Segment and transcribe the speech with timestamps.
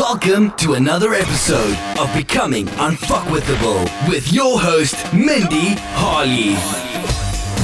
[0.00, 6.56] Welcome to another episode of Becoming Unfuckwithable with your host, Mindy Harley.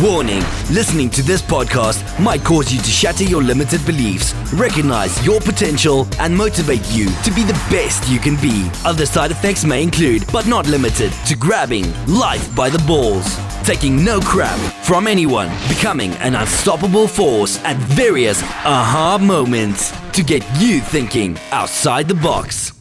[0.07, 5.41] Warning listening to this podcast might cause you to shatter your limited beliefs, recognize your
[5.41, 8.71] potential, and motivate you to be the best you can be.
[8.85, 13.35] Other side effects may include, but not limited to, grabbing life by the balls,
[13.65, 20.43] taking no crap from anyone, becoming an unstoppable force at various aha moments to get
[20.59, 22.73] you thinking outside the box.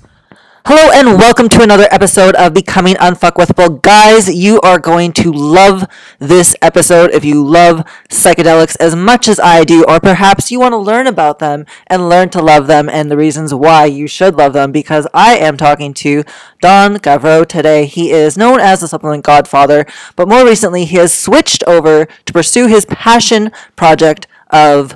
[0.66, 3.82] Hello and welcome to another episode of Becoming Unfuckwithable.
[3.82, 5.86] Guys, you are going to love
[6.18, 10.72] this episode if you love psychedelics as much as I do, or perhaps you want
[10.72, 14.36] to learn about them and learn to love them and the reasons why you should
[14.36, 16.24] love them because I am talking to
[16.62, 17.86] Don Gavreau today.
[17.86, 22.34] He is known as the supplement godfather, but more recently he has switched over to
[22.34, 24.96] pursue his passion project of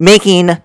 [0.00, 0.60] making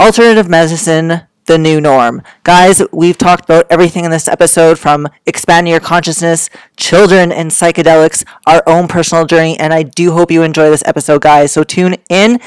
[0.00, 2.22] alternative medicine the new norm.
[2.42, 8.24] Guys, we've talked about everything in this episode from expanding your consciousness, children and psychedelics,
[8.46, 11.52] our own personal journey, and I do hope you enjoy this episode, guys.
[11.52, 12.40] So tune in,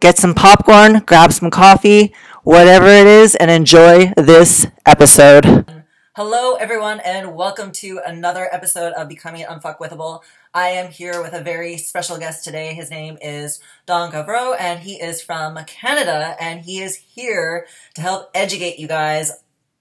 [0.00, 5.66] get some popcorn, grab some coffee, whatever it is, and enjoy this episode.
[6.14, 10.20] Hello, everyone, and welcome to another episode of Becoming Unfuckwithable.
[10.56, 12.72] I am here with a very special guest today.
[12.72, 18.00] His name is Don Gavreau, and he is from Canada, and he is here to
[18.00, 19.32] help educate you guys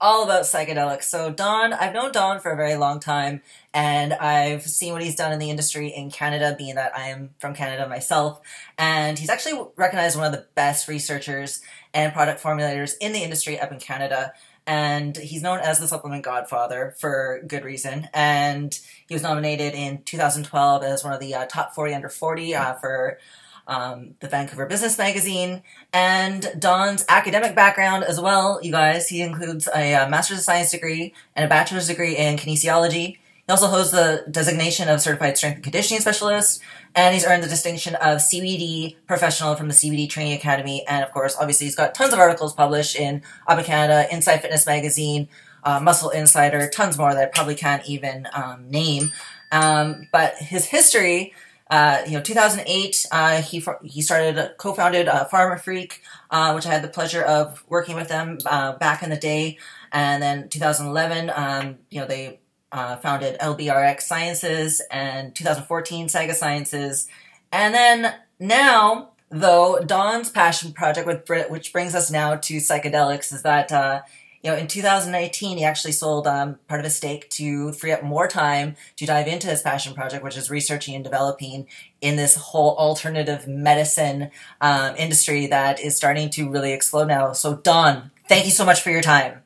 [0.02, 1.04] all about psychedelics.
[1.04, 3.42] So, Don, I've known Don for a very long time,
[3.74, 7.30] and I've seen what he's done in the industry in Canada, being that I am
[7.40, 8.42] from Canada myself.
[8.78, 11.62] And he's actually recognized one of the best researchers
[11.94, 14.34] and product formulators in the industry up in Canada
[14.68, 18.10] and he's known as the supplement godfather for good reason.
[18.14, 22.56] And he was nominated in 2012 as one of the uh, top 40 under 40
[22.56, 23.20] uh, for
[23.68, 25.62] um, the Vancouver Business Magazine.
[25.94, 30.44] And Don's academic background as well, you guys, he includes a, a uh, Master's of
[30.44, 33.18] Science degree and a Bachelor's degree in kinesiology.
[33.48, 36.62] He also holds the designation of Certified Strength and Conditioning Specialist,
[36.96, 40.86] and he's earned the distinction of CBD Professional from the CBD Training Academy.
[40.88, 44.66] And of course, obviously, he's got tons of articles published in in Canada, Inside Fitness
[44.66, 45.28] Magazine,
[45.64, 49.12] uh, Muscle Insider, tons more that I probably can't even um, name.
[49.52, 51.34] Um, but his history,
[51.70, 56.02] uh, you know, 2008, uh, he he started co-founded uh, Pharma Freak,
[56.32, 59.58] uh, which I had the pleasure of working with them uh, back in the day.
[59.92, 62.40] And then 2011, um, you know, they
[62.76, 67.08] uh, founded LBRX Sciences and 2014 Saga Sciences.
[67.50, 73.44] And then now, though, Don's passion project, with which brings us now to psychedelics, is
[73.44, 74.02] that uh,
[74.44, 78.04] you know in 2019 he actually sold um, part of his stake to free up
[78.04, 81.68] more time to dive into his passion project, which is researching and developing
[82.02, 87.32] in this whole alternative medicine um, industry that is starting to really explode now.
[87.32, 89.45] So, Don, thank you so much for your time.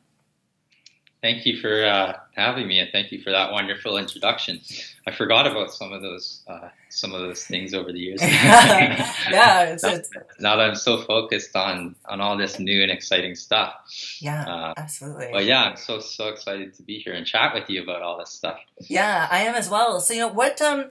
[1.21, 4.61] Thank you for uh, having me, and thank you for that wonderful introduction.
[5.05, 8.21] I forgot about some of those uh, some of those things over the years.
[8.23, 10.09] yeah, it's, now, it's,
[10.39, 13.73] now, that I'm so focused on on all this new and exciting stuff.
[14.21, 15.29] Yeah, uh, absolutely.
[15.33, 18.17] But yeah, I'm so so excited to be here and chat with you about all
[18.17, 18.59] this stuff.
[18.87, 19.99] Yeah, I am as well.
[19.99, 20.89] So you know what um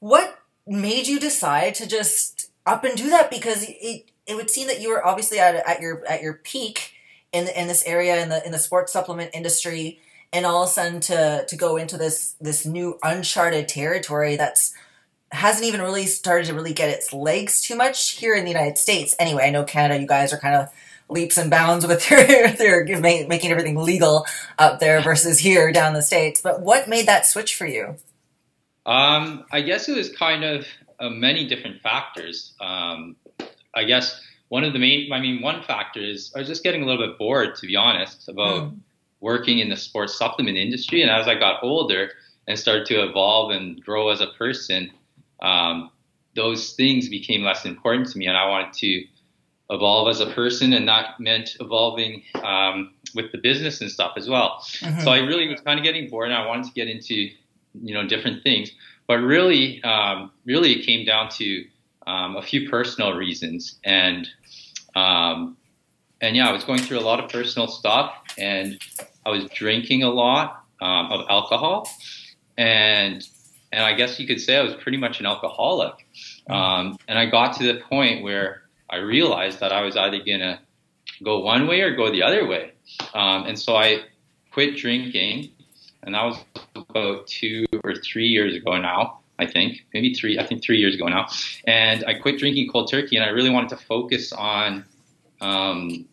[0.00, 4.68] what made you decide to just up and do that because it it would seem
[4.68, 6.94] that you were obviously at at your at your peak
[7.32, 10.00] in in this area in the in the sports supplement industry
[10.32, 14.74] and all of a sudden to to go into this this new uncharted territory that's
[15.32, 18.78] hasn't even really started to really get its legs too much here in the United
[18.78, 19.14] States.
[19.18, 20.68] Anyway, I know Canada, you guys are kind of
[21.08, 22.20] leaps and bounds with your,
[22.86, 24.24] your making everything legal
[24.58, 26.40] up there versus here down the states.
[26.40, 27.96] But what made that switch for you?
[28.84, 30.66] Um, I guess it was kind of
[31.00, 32.54] uh, many different factors.
[32.60, 33.16] Um,
[33.74, 36.82] I guess one of the main, I mean, one factor is I was just getting
[36.82, 38.78] a little bit bored, to be honest, about mm.
[39.20, 41.02] working in the sports supplement industry.
[41.02, 42.10] And as I got older
[42.46, 44.90] and started to evolve and grow as a person,
[45.42, 45.90] um,
[46.34, 48.26] those things became less important to me.
[48.26, 49.04] And I wanted to
[49.68, 54.28] evolve as a person, and that meant evolving um, with the business and stuff as
[54.28, 54.64] well.
[54.78, 55.00] Mm-hmm.
[55.00, 57.94] So I really was kind of getting bored, and I wanted to get into, you
[57.94, 58.70] know, different things.
[59.08, 61.64] But really, um, really, it came down to
[62.06, 64.28] um, a few personal reasons, and
[64.94, 65.56] um,
[66.20, 68.80] and yeah, I was going through a lot of personal stuff, and
[69.24, 71.88] I was drinking a lot um, of alcohol,
[72.56, 73.26] and
[73.72, 76.06] and I guess you could say I was pretty much an alcoholic.
[76.48, 80.60] Um, and I got to the point where I realized that I was either gonna
[81.24, 82.72] go one way or go the other way,
[83.14, 84.04] um, and so I
[84.52, 85.50] quit drinking,
[86.02, 86.38] and that was
[86.74, 89.20] about two or three years ago now.
[89.38, 91.26] I think maybe three, I think three years ago now.
[91.66, 94.84] And I quit drinking cold turkey, and I really wanted to focus on
[95.40, 96.06] um,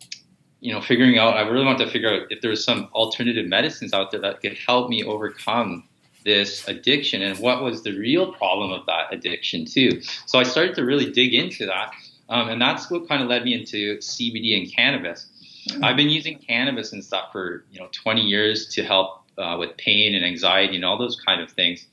[0.64, 3.46] you know, figuring out, I really wanted to figure out if there was some alternative
[3.46, 5.86] medicines out there that could help me overcome
[6.24, 10.00] this addiction and what was the real problem of that addiction too.
[10.24, 11.92] So I started to really dig into that.
[12.30, 15.26] Um, and that's what kind of led me into CBD and cannabis.
[15.68, 15.84] Mm-hmm.
[15.84, 19.76] I've been using cannabis and stuff for, you know, 20 years to help uh, with
[19.76, 21.86] pain and anxiety and all those kind of things.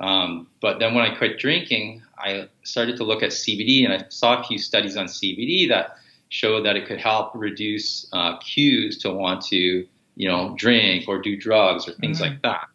[0.00, 4.06] Um, but then when I quit drinking, I started to look at CBD and I
[4.08, 5.96] saw a few studies on CBD that
[6.28, 9.86] showed that it could help reduce uh, cues to want to,
[10.16, 12.32] you know, drink or do drugs or things mm-hmm.
[12.32, 12.68] like that.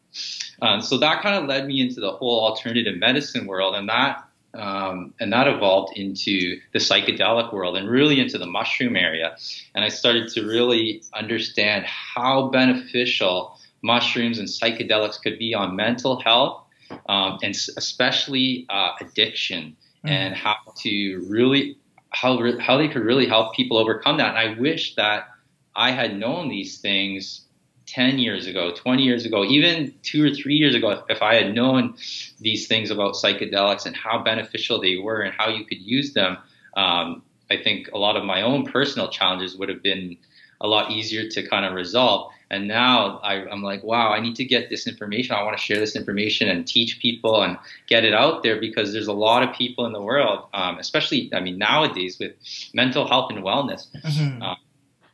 [0.61, 4.23] Um, so that kind of led me into the whole alternative medicine world, and that
[4.53, 9.35] um, and that evolved into the psychedelic world and really into the mushroom area.
[9.73, 16.19] And I started to really understand how beneficial mushrooms and psychedelics could be on mental
[16.19, 16.63] health
[17.07, 19.75] um, and especially uh, addiction,
[20.06, 20.07] mm-hmm.
[20.09, 21.77] and how to really
[22.09, 24.35] how how they could really help people overcome that.
[24.35, 25.27] And I wish that
[25.75, 27.41] I had known these things
[27.88, 31.53] 10 years ago, 20 years ago, even two or three years ago, if I had
[31.53, 31.95] known
[32.39, 36.38] these things about psychedelics and how beneficial they were and how you could use them,
[36.77, 40.18] um, I think a lot of my own personal challenges would have been
[40.62, 42.31] a lot easier to kind of resolve.
[42.50, 45.36] And now I, am like, wow, I need to get this information.
[45.36, 47.57] I want to share this information and teach people and
[47.88, 51.31] get it out there because there's a lot of people in the world, um, especially,
[51.34, 52.34] I mean, nowadays with
[52.74, 53.88] mental health and wellness.
[54.04, 54.42] Mm-hmm.
[54.42, 54.56] Uh,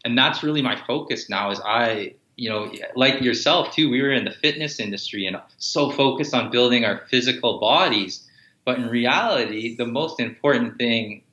[0.03, 4.11] and that's really my focus now is I, you know, like yourself too, we were
[4.11, 8.25] in the fitness industry and so focused on building our physical bodies.
[8.65, 11.23] But in reality, the most important thing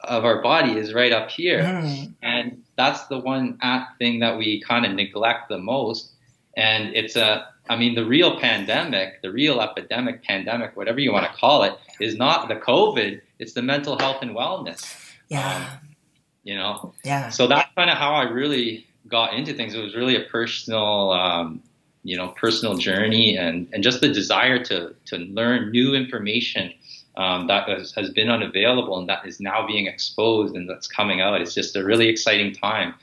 [0.00, 1.62] of our body is right up here.
[1.62, 2.14] Mm.
[2.22, 3.58] And that's the one
[3.98, 6.12] thing that we kind of neglect the most.
[6.56, 11.30] And it's a, I mean, the real pandemic, the real epidemic, pandemic, whatever you want
[11.30, 14.94] to call it, is not the COVID, it's the mental health and wellness.
[15.28, 15.56] Yeah.
[15.56, 15.88] Um,
[16.42, 16.94] you know?
[17.04, 17.30] Yeah.
[17.30, 19.74] So that's kind of how I really got into things.
[19.74, 21.62] It was really a personal, um,
[22.02, 26.72] you know, personal journey and, and just the desire to, to learn new information
[27.16, 31.20] um, that has, has, been unavailable and that is now being exposed and that's coming
[31.20, 31.40] out.
[31.40, 32.94] It's just a really exciting time.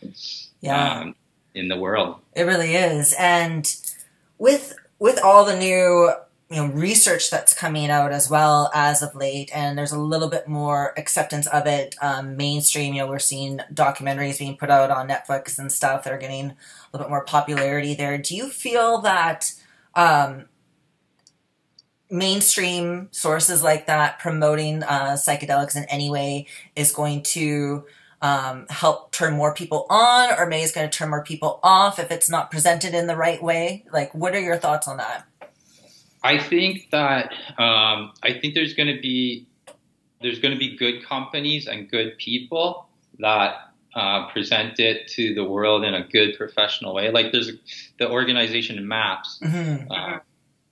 [0.62, 1.00] Yeah.
[1.00, 1.16] Um,
[1.54, 2.18] in the world.
[2.34, 3.14] It really is.
[3.18, 3.74] And
[4.38, 6.12] with with all the new
[6.50, 10.28] you know research that's coming out as well as of late and there's a little
[10.28, 14.92] bit more acceptance of it um, mainstream you know we're seeing documentaries being put out
[14.92, 16.56] on netflix and stuff that are getting a
[16.92, 19.54] little bit more popularity there do you feel that
[19.96, 20.46] um,
[22.12, 27.86] mainstream sources like that promoting uh, psychedelics in any way is going to
[28.22, 31.98] um, help turn more people on or may is going to turn more people off
[31.98, 33.86] if it's not presented in the right way.
[33.92, 35.26] Like what are your thoughts on that?
[36.24, 39.48] I think that um, i think there's going to be
[40.22, 42.88] there's going to be good companies and good people
[43.18, 47.12] that uh, present it to the world in a good professional way.
[47.12, 47.52] Like there's
[47.98, 49.92] the organization MAPS mm-hmm.
[49.92, 50.20] uh,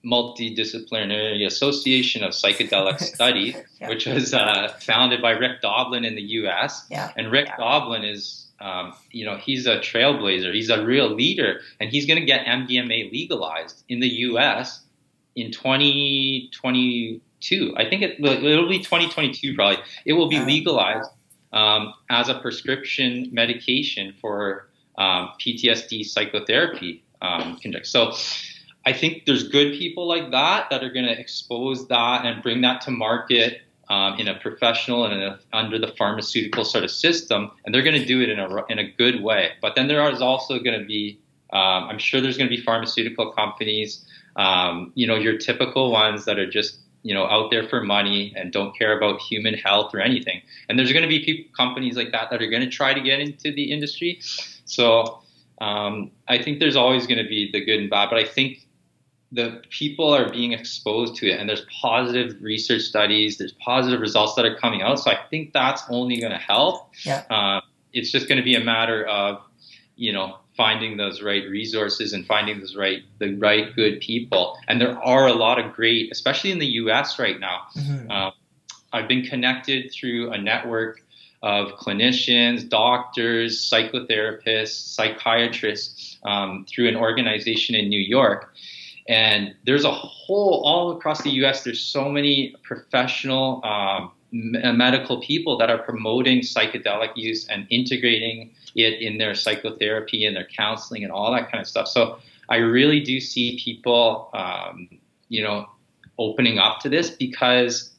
[0.06, 3.90] Multidisciplinary Association of Psychedelic Studies, yeah.
[3.90, 6.86] which was uh, founded by Rick Doblin in the U.S.
[6.90, 7.12] Yeah.
[7.18, 7.57] And Rick yeah.
[7.57, 10.54] Doblin is, um, you know, he's a trailblazer.
[10.54, 14.81] He's a real leader, and he's going to get MDMA legalized in the U.S.
[15.36, 17.74] in 2022.
[17.75, 19.84] I think it, will be 2022 probably.
[20.06, 21.10] It will be legalized
[21.52, 27.04] um, as a prescription medication for um, PTSD psychotherapy.
[27.22, 28.13] Um, so
[28.86, 32.62] I think there's good people like that that are going to expose that and bring
[32.62, 37.52] that to market um, in a professional and a, under the pharmaceutical sort of system,
[37.66, 39.52] and they're going to do it in a in a good way.
[39.62, 41.19] But then there is also going to be,
[41.52, 44.06] um, I'm sure there's going to be pharmaceutical companies,
[44.36, 48.33] um, you know, your typical ones that are just you know out there for money
[48.36, 50.42] and don't care about human health or anything.
[50.68, 53.02] And there's going to be people, companies like that that are going to try to
[53.02, 54.19] get into the industry.
[54.66, 55.24] So
[55.59, 58.68] um, I think there's always going to be the good and bad, but I think
[59.31, 64.36] the people are being exposed to it and there's positive research studies there's positive results
[64.36, 67.24] that are coming out so i think that's only going to help yeah.
[67.30, 67.62] Uh,
[67.94, 69.42] it's just going to be a matter of
[69.95, 74.81] you know finding those right resources and finding those right the right good people and
[74.81, 78.09] there are a lot of great especially in the us right now mm-hmm.
[78.09, 78.31] uh,
[78.94, 81.02] i've been connected through a network
[81.42, 88.54] of clinicians doctors psychotherapists psychiatrists um, through an organization in new york
[89.09, 95.57] and there's a whole, all across the US, there's so many professional um, medical people
[95.57, 101.11] that are promoting psychedelic use and integrating it in their psychotherapy and their counseling and
[101.11, 101.87] all that kind of stuff.
[101.87, 104.87] So I really do see people, um,
[105.28, 105.68] you know,
[106.19, 107.92] opening up to this because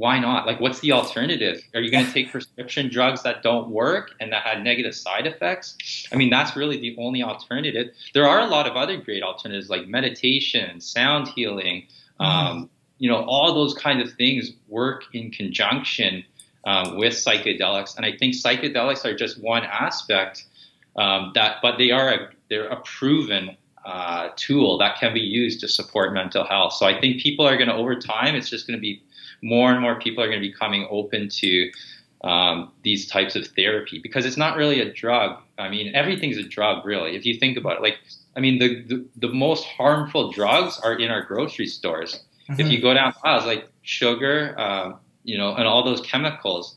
[0.00, 0.46] why not?
[0.46, 1.62] Like, what's the alternative?
[1.74, 5.26] Are you going to take prescription drugs that don't work and that had negative side
[5.26, 5.76] effects?
[6.10, 7.88] I mean, that's really the only alternative.
[8.14, 11.82] There are a lot of other great alternatives like meditation, sound healing.
[12.18, 12.24] Mm-hmm.
[12.24, 16.24] Um, you know, all those kinds of things work in conjunction
[16.64, 20.46] um, with psychedelics, and I think psychedelics are just one aspect
[20.96, 23.54] um, that, but they are a they're a proven
[23.84, 26.72] uh, tool that can be used to support mental health.
[26.72, 29.02] So I think people are going to over time, it's just going to be
[29.42, 31.70] more and more people are going to be coming open to
[32.22, 35.40] um, these types of therapy because it's not really a drug.
[35.58, 37.16] I mean, everything's a drug, really.
[37.16, 37.98] If you think about it, like,
[38.36, 42.22] I mean, the the, the most harmful drugs are in our grocery stores.
[42.50, 42.60] Mm-hmm.
[42.60, 44.92] If you go down aisles, like sugar, uh,
[45.24, 46.76] you know, and all those chemicals.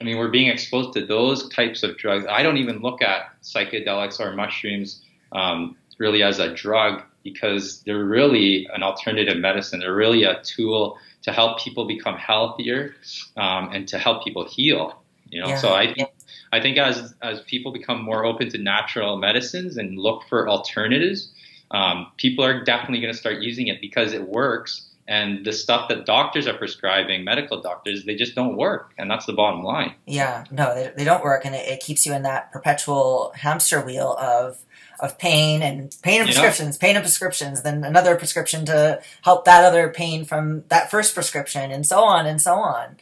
[0.00, 2.26] I mean, we're being exposed to those types of drugs.
[2.28, 8.04] I don't even look at psychedelics or mushrooms um, really as a drug because they're
[8.04, 9.80] really an alternative medicine.
[9.80, 12.94] They're really a tool to help people become healthier
[13.36, 15.02] um, and to help people heal.
[15.30, 15.56] You know, yeah.
[15.56, 16.10] so I think
[16.52, 21.32] I think as as people become more open to natural medicines and look for alternatives,
[21.70, 24.90] um, people are definitely going to start using it because it works.
[25.06, 29.26] And the stuff that doctors are prescribing, medical doctors, they just don't work, and that's
[29.26, 29.94] the bottom line.
[30.06, 33.84] Yeah, no, they, they don't work, and it, it keeps you in that perpetual hamster
[33.84, 34.64] wheel of
[35.04, 39.64] of pain and pain and prescriptions, pain and prescriptions, then another prescription to help that
[39.64, 42.96] other pain from that first prescription, and so on and so on.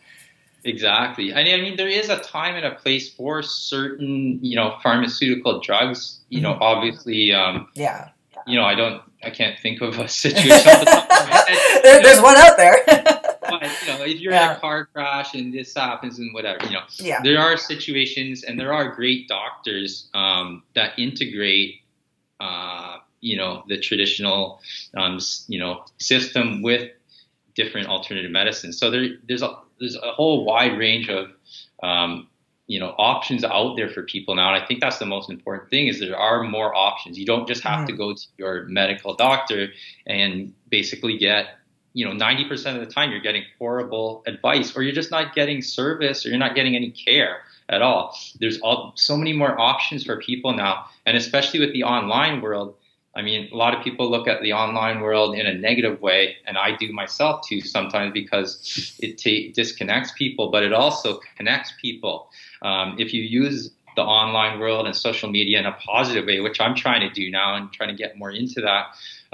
[0.64, 1.34] Exactly.
[1.34, 6.20] I mean, there is a time and a place for certain, you know, pharmaceutical drugs.
[6.28, 6.44] You mm-hmm.
[6.44, 8.10] know, obviously, um, yeah.
[8.46, 10.50] You know, I don't, I can't think of a situation.
[10.50, 12.82] the there, there's one out there.
[12.86, 14.52] but you know, if you're yeah.
[14.52, 17.20] in a car crash and this happens and whatever, you know, yeah.
[17.22, 21.81] there are situations and there are great doctors um, that integrate
[22.42, 24.60] uh, you know the traditional
[24.96, 26.90] um, you know system with
[27.54, 28.78] different alternative medicines.
[28.78, 31.30] So there, there's a there's a whole wide range of
[31.82, 32.28] um,
[32.66, 35.70] you know options out there for people now, and I think that's the most important
[35.70, 37.16] thing is there are more options.
[37.16, 37.86] You don't just have mm-hmm.
[37.86, 39.68] to go to your medical doctor
[40.06, 41.46] and basically get
[41.94, 45.62] you know 90% of the time you're getting horrible advice or you're just not getting
[45.62, 48.16] service or you're not getting any care at all.
[48.38, 52.76] There's all, so many more options for people now, and especially with the online world.
[53.14, 56.36] I mean, a lot of people look at the online world in a negative way,
[56.46, 61.72] and I do myself too sometimes because it t- disconnects people, but it also connects
[61.80, 62.30] people.
[62.62, 66.60] Um, if you use the online world and social media in a positive way, which
[66.60, 68.86] I'm trying to do now and trying to get more into that,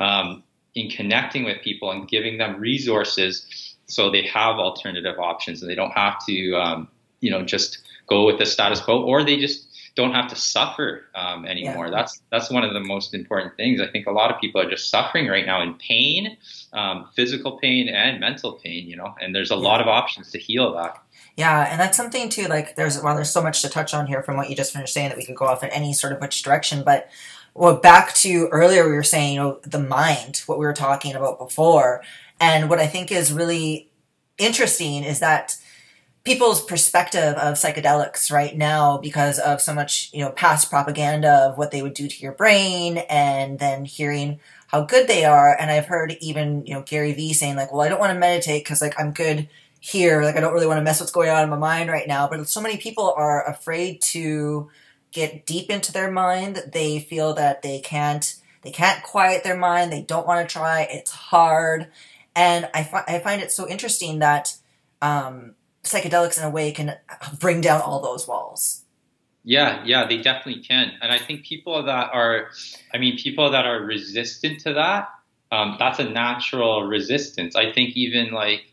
[0.02, 0.42] um,
[0.74, 5.74] in connecting with people and giving them resources so they have alternative options and they
[5.74, 6.88] don't have to, um,
[7.20, 7.78] you know, just
[8.08, 11.86] go with the status quo, or they just don't have to suffer um, anymore.
[11.86, 11.90] Yeah.
[11.90, 13.80] That's that's one of the most important things.
[13.80, 16.36] I think a lot of people are just suffering right now in pain,
[16.72, 18.86] um, physical pain and mental pain.
[18.86, 19.60] You know, and there's a yeah.
[19.60, 21.02] lot of options to heal that.
[21.36, 22.46] Yeah, and that's something too.
[22.46, 24.94] Like, there's well, there's so much to touch on here from what you just finished
[24.94, 26.82] saying that we could go off in any sort of which direction.
[26.84, 27.08] But
[27.54, 31.14] well, back to earlier, we were saying, you know, the mind, what we were talking
[31.14, 32.02] about before,
[32.40, 33.88] and what I think is really
[34.38, 35.56] interesting is that
[36.28, 41.56] people's perspective of psychedelics right now because of so much you know past propaganda of
[41.56, 45.56] what they would do to your brain and then hearing how good they are.
[45.58, 48.18] And i've heard even you know gary vee saying like well i don't want to
[48.18, 49.48] meditate because like i'm good
[49.80, 50.22] here.
[50.22, 52.28] Like i don't really want to mess what's going on in my mind right now.
[52.28, 54.68] But so many people are afraid to
[55.12, 56.62] get deep into their mind.
[56.74, 59.90] They feel that they can't they can't quiet their mind.
[59.90, 60.82] They don't want to try.
[60.90, 61.86] It's hard.
[62.36, 64.54] And i, fi- I find it so interesting that
[65.00, 65.54] um,
[65.88, 66.96] psychedelics in a way can
[67.40, 68.84] bring down all those walls.
[69.44, 70.92] Yeah, yeah, they definitely can.
[71.00, 72.48] And I think people that are,
[72.92, 75.08] I mean, people that are resistant to that,
[75.50, 77.56] um, that's a natural resistance.
[77.56, 78.66] I think even like,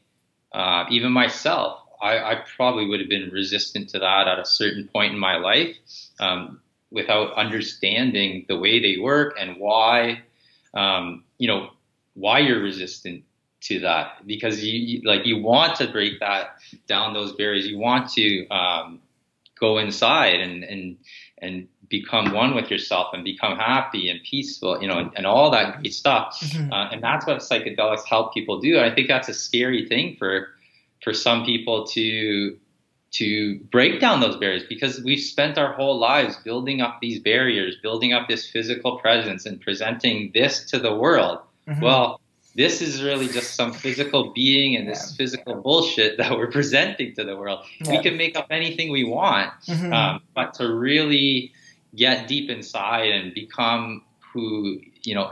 [0.53, 4.88] uh, even myself, I, I, probably would have been resistant to that at a certain
[4.88, 5.75] point in my life
[6.19, 10.24] um, without understanding the way they work and why,
[10.74, 11.69] um, you know,
[12.13, 13.24] why you're resistant
[13.65, 16.57] to that because you, you, like you want to break that
[16.88, 17.67] down those barriers.
[17.67, 19.01] You want to um,
[19.60, 20.98] go inside and and
[21.39, 25.51] and become one with yourself and become happy and peaceful, you know, and, and all
[25.51, 26.39] that great stuff.
[26.39, 26.72] Mm-hmm.
[26.72, 28.77] Uh, and that's what psychedelics help people do.
[28.77, 30.50] And I think that's a scary thing for
[31.03, 32.57] for some people to
[33.12, 37.77] to break down those barriers because we've spent our whole lives building up these barriers,
[37.81, 41.39] building up this physical presence and presenting this to the world.
[41.67, 41.81] Mm-hmm.
[41.81, 42.19] Well,
[42.55, 45.17] this is really just some physical being and this yeah.
[45.17, 47.65] physical bullshit that we're presenting to the world.
[47.79, 47.91] Yeah.
[47.91, 49.91] We can make up anything we want, mm-hmm.
[49.91, 51.51] um, but to really
[51.95, 55.31] get deep inside and become who you know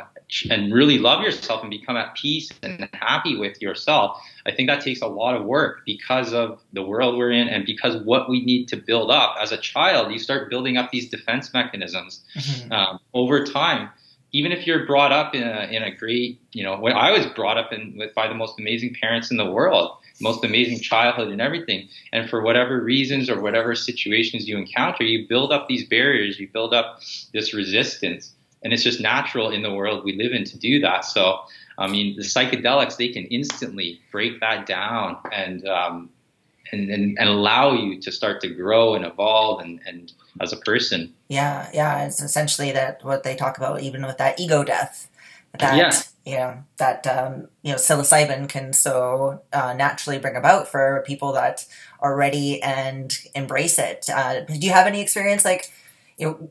[0.50, 4.82] and really love yourself and become at peace and happy with yourself, I think that
[4.82, 8.44] takes a lot of work because of the world we're in and because what we
[8.44, 9.36] need to build up.
[9.39, 12.72] As a child, you start building up these defense mechanisms mm-hmm.
[12.72, 13.89] um, over time.
[14.34, 17.25] Even if you're brought up in a, in a great, you know, when I was
[17.28, 21.30] brought up in with by the most amazing parents in the world, most amazing childhood
[21.30, 21.88] and everything.
[22.12, 26.48] And for whatever reasons or whatever situations you encounter, you build up these barriers, you
[26.52, 27.00] build up
[27.34, 31.06] this resistance and it's just natural in the world we live in to do that.
[31.06, 31.40] So,
[31.78, 36.10] I mean, the psychedelics they can instantly break that down and um,
[36.74, 40.12] and, and, and allow you to start to grow and evolve and, and
[40.42, 41.13] as a person.
[41.30, 45.10] Yeah, yeah, it's essentially that what they talk about even with that ego death.
[45.60, 45.92] That yeah.
[46.25, 51.32] you know that um, you know psilocybin can so uh, naturally bring about for people
[51.34, 51.68] that
[52.00, 54.10] are ready and embrace it.
[54.10, 55.72] Uh, do you have any experience like
[56.18, 56.50] you know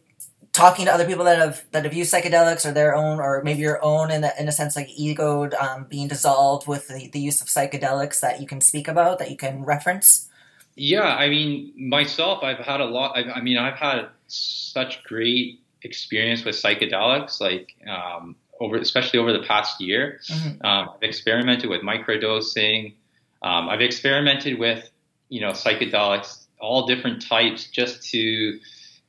[0.52, 3.60] talking to other people that have that have used psychedelics or their own or maybe
[3.60, 7.18] your own in, the, in a sense like ego um, being dissolved with the, the
[7.18, 10.28] use of psychedelics that you can speak about that you can reference?
[10.76, 15.60] Yeah i mean myself i've had a lot i, I mean i've had such great
[15.82, 20.20] experience with psychedelics like um, over especially over the past year.
[20.28, 20.64] Mm-hmm.
[20.64, 22.94] um, i've experimented with microdosing.
[23.42, 24.88] Um, i've experimented with
[25.28, 28.58] you know psychedelics all different types just to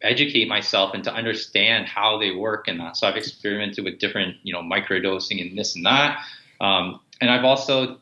[0.03, 2.97] educate myself and to understand how they work and that.
[2.97, 6.19] So I've experimented with different, you know, microdosing and this and that.
[6.61, 7.97] Um, and I've also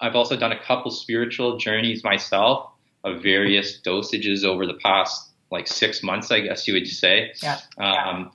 [0.00, 2.70] I've also done a couple spiritual journeys myself
[3.04, 7.32] of various dosages over the past like six months, I guess you would say.
[7.42, 7.60] Yeah.
[7.78, 8.32] Um,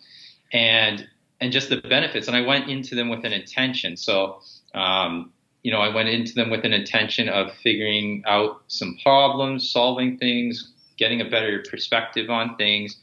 [0.53, 1.07] and
[1.41, 2.27] and just the benefits.
[2.27, 3.97] And I went into them with an intention.
[3.97, 4.41] So
[4.73, 5.31] um,
[5.63, 10.17] you know, I went into them with an intention of figuring out some problems, solving
[10.17, 12.97] things, getting a better perspective on things,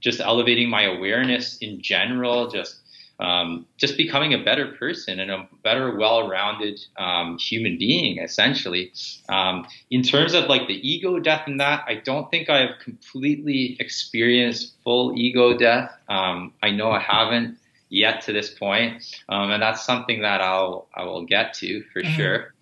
[0.00, 2.76] just elevating my awareness in general, just
[3.20, 8.92] um, just becoming a better person and a better, well-rounded um, human being, essentially.
[9.28, 12.78] Um, in terms of like the ego death and that, I don't think I have
[12.82, 15.92] completely experienced full ego death.
[16.08, 17.58] Um, I know I haven't
[17.90, 22.00] yet to this point, um, and that's something that I'll I will get to for
[22.00, 22.14] mm-hmm.
[22.14, 22.54] sure.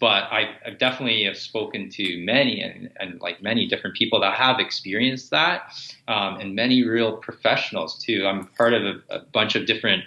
[0.00, 4.34] But I, I definitely have spoken to many and, and, like many different people that
[4.34, 5.72] have experienced that,
[6.08, 8.26] um, and many real professionals too.
[8.26, 10.02] I'm part of a, a bunch of different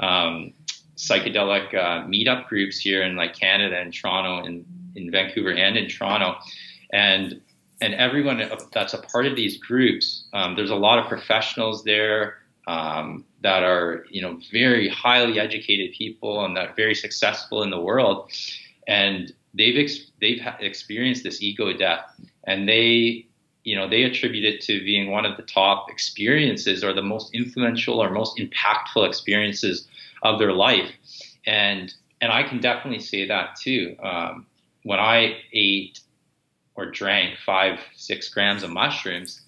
[0.00, 0.52] um,
[0.96, 5.88] psychedelic uh, meetup groups here in like Canada and Toronto and in Vancouver and in
[5.88, 6.36] Toronto,
[6.92, 7.40] and
[7.80, 8.42] and everyone
[8.72, 12.38] that's a part of these groups, um, there's a lot of professionals there.
[12.68, 17.70] Um, that are you know very highly educated people and that are very successful in
[17.70, 18.30] the world
[18.86, 22.04] and they've ex- they've experienced this ego death,
[22.44, 23.26] and they
[23.64, 27.34] you know they attribute it to being one of the top experiences or the most
[27.34, 29.88] influential or most impactful experiences
[30.22, 30.90] of their life,
[31.46, 33.96] and and I can definitely say that too.
[34.02, 34.46] Um,
[34.84, 36.00] when I ate
[36.74, 39.42] or drank five six grams of mushrooms,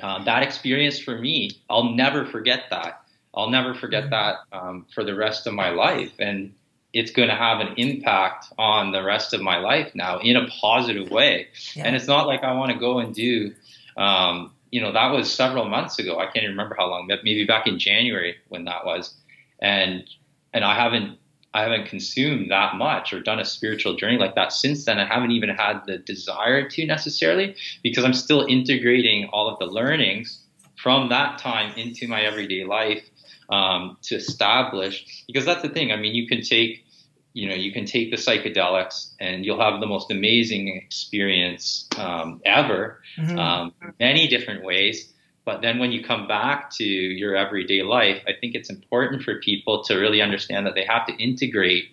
[0.00, 3.02] uh, that experience for me, I'll never forget that.
[3.34, 4.10] I'll never forget mm-hmm.
[4.10, 6.12] that um, for the rest of my life.
[6.18, 6.54] And
[6.92, 10.48] it's going to have an impact on the rest of my life now in a
[10.60, 11.48] positive way.
[11.74, 11.84] Yeah.
[11.86, 13.54] And it's not like I want to go and do,
[13.96, 16.18] um, you know, that was several months ago.
[16.18, 19.14] I can't even remember how long, maybe back in January when that was.
[19.60, 20.04] And,
[20.52, 21.18] and I haven't,
[21.52, 24.98] I haven't consumed that much or done a spiritual journey like that since then.
[24.98, 29.66] I haven't even had the desire to necessarily because I'm still integrating all of the
[29.66, 30.40] learnings
[30.76, 33.09] from that time into my everyday life
[33.50, 35.92] um, to establish because that's the thing.
[35.92, 36.84] I mean, you can take
[37.32, 42.40] you know you can take the psychedelics and you'll have the most amazing experience um,
[42.44, 43.38] ever, mm-hmm.
[43.38, 45.12] um, many different ways.
[45.44, 49.40] But then when you come back to your everyday life, I think it's important for
[49.40, 51.86] people to really understand that they have to integrate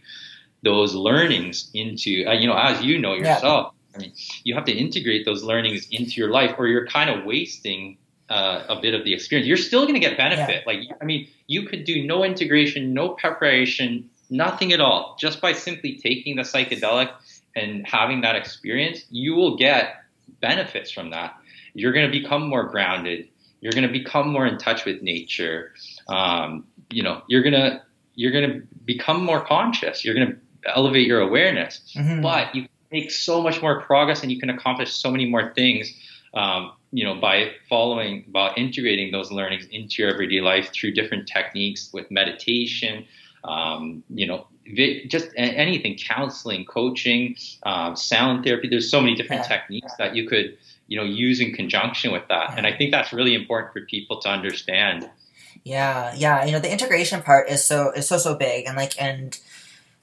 [0.63, 3.73] those learnings into, uh, you know, as you know yourself.
[3.73, 3.97] Yeah.
[3.97, 7.25] I mean, you have to integrate those learnings into your life, or you're kind of
[7.25, 7.97] wasting
[8.29, 9.47] uh, a bit of the experience.
[9.47, 10.63] You're still going to get benefit.
[10.65, 10.73] Yeah.
[10.73, 15.15] Like, I mean, you could do no integration, no preparation, nothing at all.
[15.19, 17.11] Just by simply taking the psychedelic
[17.55, 19.95] and having that experience, you will get
[20.41, 21.35] benefits from that.
[21.73, 23.29] You're going to become more grounded.
[23.61, 25.73] You're going to become more in touch with nature.
[26.07, 27.81] Um, you know, you're going to
[28.15, 30.03] you're going to become more conscious.
[30.03, 31.81] You're going to elevate your awareness.
[31.95, 32.21] Mm-hmm.
[32.21, 35.93] But you make so much more progress, and you can accomplish so many more things
[36.33, 41.27] um, you know, by following, by integrating those learnings into your everyday life through different
[41.27, 43.05] techniques with meditation,
[43.43, 44.47] um, you know,
[45.07, 48.67] just anything, counseling, coaching, um, sound therapy.
[48.67, 49.57] There's so many different yeah.
[49.57, 52.57] techniques that you could, you know, use in conjunction with that.
[52.57, 55.09] And I think that's really important for people to understand.
[55.63, 56.45] Yeah, yeah.
[56.45, 59.37] You know, the integration part is so is so so big, and like and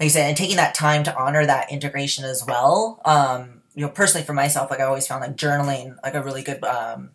[0.01, 3.01] like I said, and taking that time to honor that integration as well.
[3.05, 6.43] Um, you know, personally for myself, like I always found like journaling like a really
[6.43, 7.11] good um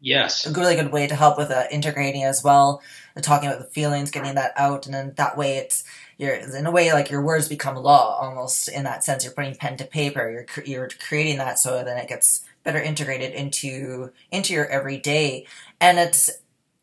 [0.00, 0.46] Yes.
[0.46, 2.82] a really good way to help with uh, integrating as well,
[3.20, 5.84] talking about the feelings, getting that out, and then that way it's
[6.16, 9.24] you're in a way like your words become law almost in that sense.
[9.24, 10.30] You're putting pen to paper.
[10.30, 15.46] You're you're creating that so then it gets better integrated into into your everyday,
[15.80, 16.30] and it's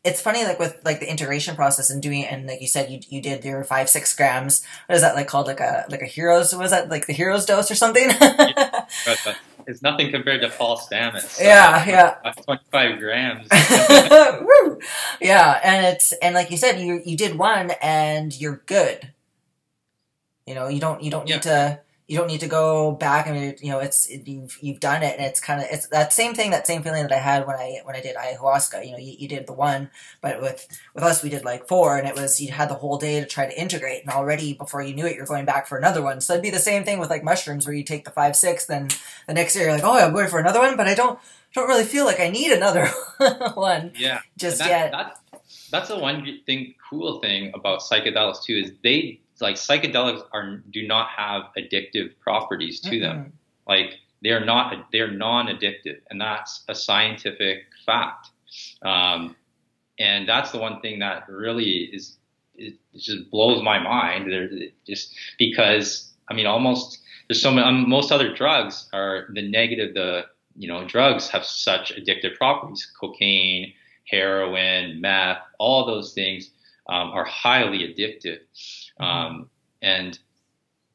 [0.06, 2.90] it's funny like with like the integration process and doing it and like you said
[2.90, 6.00] you you did your five six grams what is that like called like a like
[6.02, 8.84] a hero's was that like the hero's dose or something uh,
[9.66, 11.22] it's nothing compared to Paul Stamets.
[11.22, 12.18] So, Yeah, yeah.
[12.24, 13.48] uh, 25 grams.
[14.40, 14.78] Woo!
[15.20, 19.10] Yeah, and it's and like you said, you you did one and you're good.
[20.46, 23.58] You know, you don't you don't need to you don't need to go back and
[23.60, 26.34] you know it's it, you've you've done it and it's kind of it's that same
[26.34, 28.84] thing that same feeling that I had when I when I did ayahuasca.
[28.86, 29.90] You know, you, you did the one,
[30.20, 32.96] but with with us we did like four, and it was you had the whole
[32.98, 35.76] day to try to integrate, and already before you knew it, you're going back for
[35.78, 36.20] another one.
[36.20, 38.66] So it'd be the same thing with like mushrooms, where you take the five six,
[38.66, 38.88] then
[39.26, 41.18] the next year you're like, oh, I'm going for another one, but I don't
[41.54, 42.86] don't really feel like I need another
[43.54, 44.20] one Yeah.
[44.36, 44.92] just that, yet.
[44.92, 45.20] That,
[45.70, 50.86] that's the one thing, cool thing about psychedelics too is they like psychedelics are do
[50.86, 53.32] not have addictive properties to them.
[53.66, 58.28] Like they're not they're non-addictive, and that's a scientific fact.
[58.82, 59.36] Um,
[59.98, 62.16] and that's the one thing that really is
[62.54, 64.30] it just blows my mind.
[64.30, 64.48] There,
[64.86, 67.66] just because I mean, almost there's so many.
[67.66, 69.94] Um, most other drugs are the negative.
[69.94, 72.90] The you know drugs have such addictive properties.
[72.98, 73.72] Cocaine,
[74.08, 76.50] heroin, meth, all those things
[76.88, 78.38] um, are highly addictive,
[78.98, 79.50] um,
[79.82, 80.18] and,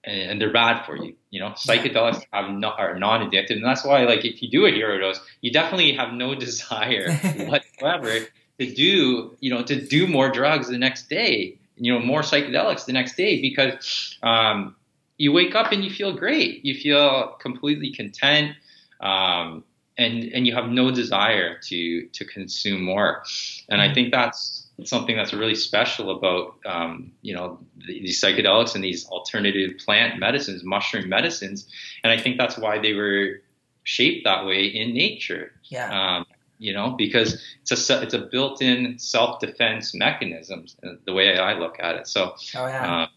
[0.03, 1.15] and they're bad for you.
[1.29, 4.71] You know, psychedelics have no, are non-addictive, and that's why, like, if you do a
[4.71, 7.11] hero dose, you definitely have no desire
[7.45, 8.27] whatsoever
[8.59, 11.57] to do, you know, to do more drugs the next day.
[11.77, 14.75] You know, more psychedelics the next day because um,
[15.17, 16.63] you wake up and you feel great.
[16.63, 18.55] You feel completely content.
[18.99, 19.63] Um,
[19.97, 23.23] and and you have no desire to to consume more.
[23.69, 28.75] And I think that's something that's really special about um, you know the, these psychedelics
[28.75, 31.67] and these alternative plant medicines, mushroom medicines.
[32.03, 33.41] And I think that's why they were
[33.83, 35.51] shaped that way in nature.
[35.65, 36.17] Yeah.
[36.17, 36.25] Um,
[36.57, 40.65] you know, because it's a it's a built-in self-defense mechanism.
[40.85, 42.07] uh, The way I look at it.
[42.07, 42.35] So.
[42.55, 43.01] oh yeah.
[43.03, 43.07] Uh,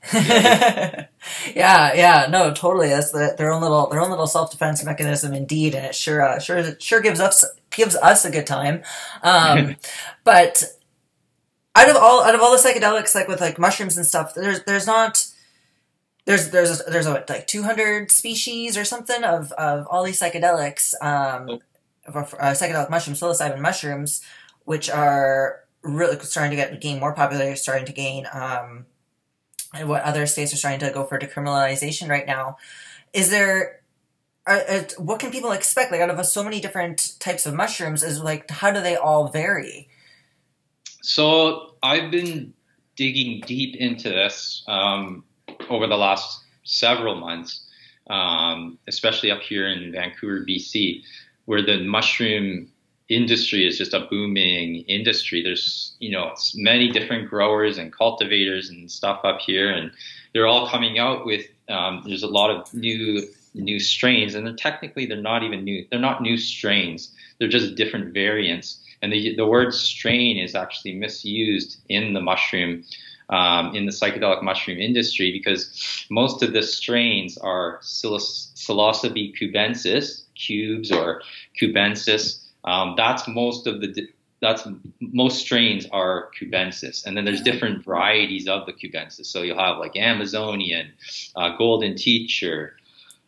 [0.14, 1.06] yeah,
[1.54, 2.88] yeah, no, totally.
[2.88, 6.22] That's the, their own little their own little self defense mechanism, indeed, and it sure
[6.22, 8.82] uh, sure sure gives us gives us a good time.
[9.22, 9.74] Um,
[10.24, 10.62] but
[11.78, 14.62] out of all out of all the psychedelics, like with like mushrooms and stuff, there's
[14.64, 15.26] there's not
[16.24, 21.60] there's there's there's a, like 200 species or something of of all these psychedelics, um,
[22.06, 24.22] of, uh, psychedelic mushrooms, psilocybin mushrooms,
[24.64, 28.26] which are really starting to get gain more popularity, starting to gain.
[28.32, 28.86] Um,
[29.74, 32.56] and what other states are starting to go for decriminalization right now.
[33.12, 33.80] Is there,
[34.46, 35.92] are, uh, what can people expect?
[35.92, 39.28] Like out of so many different types of mushrooms, is like how do they all
[39.28, 39.87] vary?
[41.02, 42.52] So I've been
[42.96, 45.24] digging deep into this um,
[45.70, 47.64] over the last several months,
[48.10, 51.02] um, especially up here in Vancouver, BC,
[51.46, 52.68] where the mushroom
[53.08, 55.42] industry is just a booming industry.
[55.42, 59.90] There's you know many different growers and cultivators and stuff up here, and
[60.32, 61.46] they're all coming out with.
[61.68, 63.22] Um, there's a lot of new
[63.54, 65.86] new strains, and they're technically they're not even new.
[65.90, 67.12] They're not new strains.
[67.38, 68.80] They're just different variants.
[69.02, 72.84] And the the word strain is actually misused in the mushroom.
[73.30, 80.90] Um, in the psychedelic mushroom industry, because most of the strains are psilocybe cubensis, cubes
[80.90, 81.20] or
[81.60, 84.08] cubensis, um, that's most of the
[84.40, 84.66] that's
[85.00, 89.26] most strains are cubensis, and then there's different varieties of the cubensis.
[89.26, 90.92] So you'll have like Amazonian,
[91.34, 92.76] uh, Golden Teacher.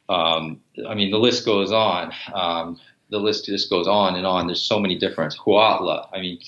[0.08, 2.12] Um, I mean, the list goes on.
[2.32, 4.46] Um, the list just goes on and on.
[4.46, 6.08] There's so many different Huautla.
[6.12, 6.38] I mean,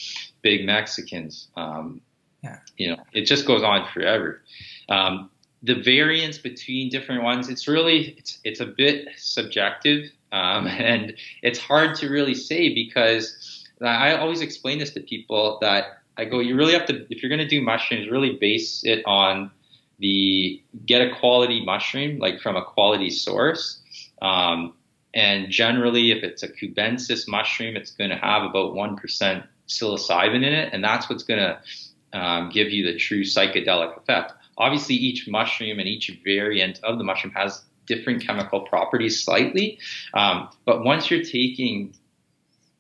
[0.43, 1.49] big Mexicans.
[1.57, 2.01] Um,
[2.43, 2.59] yeah.
[2.77, 4.43] You know, it just goes on forever.
[4.89, 5.31] Um,
[5.63, 10.11] the variance between different ones, it's really it's it's a bit subjective.
[10.33, 16.03] Um, and it's hard to really say because I always explain this to people that
[16.17, 19.03] I go, you really have to, if you're going to do mushrooms, really base it
[19.07, 19.51] on
[19.99, 23.81] the get a quality mushroom, like from a quality source.
[24.21, 24.75] Um,
[25.15, 30.45] and generally, if it's a cubensis mushroom, it's going to have about 1% psilocybin in
[30.45, 30.73] it.
[30.73, 34.33] And that's what's going to um, give you the true psychedelic effect.
[34.57, 39.79] Obviously, each mushroom and each variant of the mushroom has different chemical properties slightly.
[40.15, 41.95] Um, but once you're taking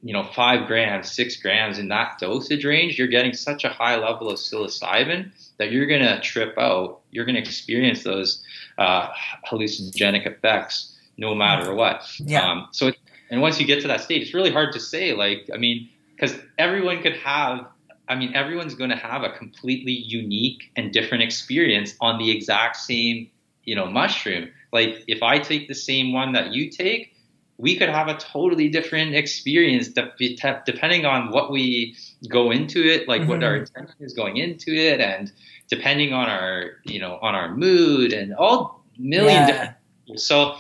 [0.05, 3.97] you know, five grams, six grams in that dosage range, you're getting such a high
[3.97, 7.01] level of psilocybin that you're going to trip out.
[7.13, 8.43] You're going to experience those
[8.79, 9.09] uh,
[9.49, 12.03] hallucinogenic effects no matter what.
[12.19, 12.51] Yeah.
[12.51, 12.97] Um, so, it,
[13.31, 15.15] and once you get to that stage, it's really hard to say.
[15.15, 17.67] Like, I mean, because everyone could have.
[18.09, 22.77] I mean, everyone's going to have a completely unique and different experience on the exact
[22.77, 23.31] same,
[23.65, 24.51] you know, mushroom.
[24.73, 27.15] Like, if I take the same one that you take,
[27.59, 30.13] we could have a totally different experience de-
[30.67, 31.97] depending on what we
[32.29, 33.31] go into it, like mm-hmm.
[33.31, 35.31] what our intention is going into it, and
[35.69, 39.47] depending on our, you know, on our mood and all million yeah.
[39.47, 40.21] different.
[40.21, 40.57] So,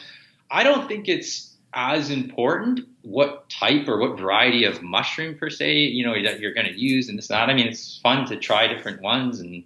[0.52, 5.72] I don't think it's as important what type or what variety of mushroom per se,
[5.72, 7.48] you know, that you're going to use and this that.
[7.48, 9.64] I mean, it's fun to try different ones and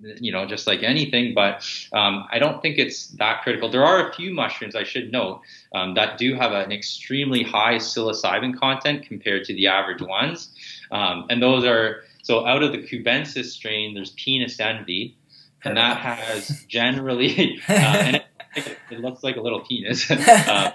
[0.00, 1.34] you know, just like anything.
[1.34, 3.70] But um, I don't think it's that critical.
[3.70, 5.40] There are a few mushrooms I should note
[5.74, 10.50] um, that do have an extremely high psilocybin content compared to the average ones,
[10.90, 13.94] um, and those are so out of the cubensis strain.
[13.94, 15.16] There's penis envy,
[15.64, 17.62] and that has generally.
[17.68, 18.22] Uh, and
[18.56, 20.72] it, looks like a little penis, uh,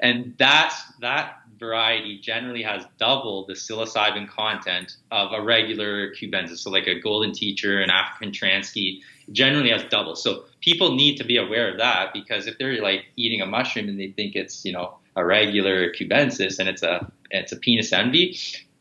[0.00, 6.58] and that's that variety generally has double the psilocybin content of a regular cubensis.
[6.58, 9.00] So like a golden teacher, an African Transkei
[9.32, 10.16] generally has double.
[10.16, 13.88] So people need to be aware of that because if they're like eating a mushroom
[13.88, 17.92] and they think it's, you know, a regular cubensis and it's a it's a penis
[17.92, 18.36] envy,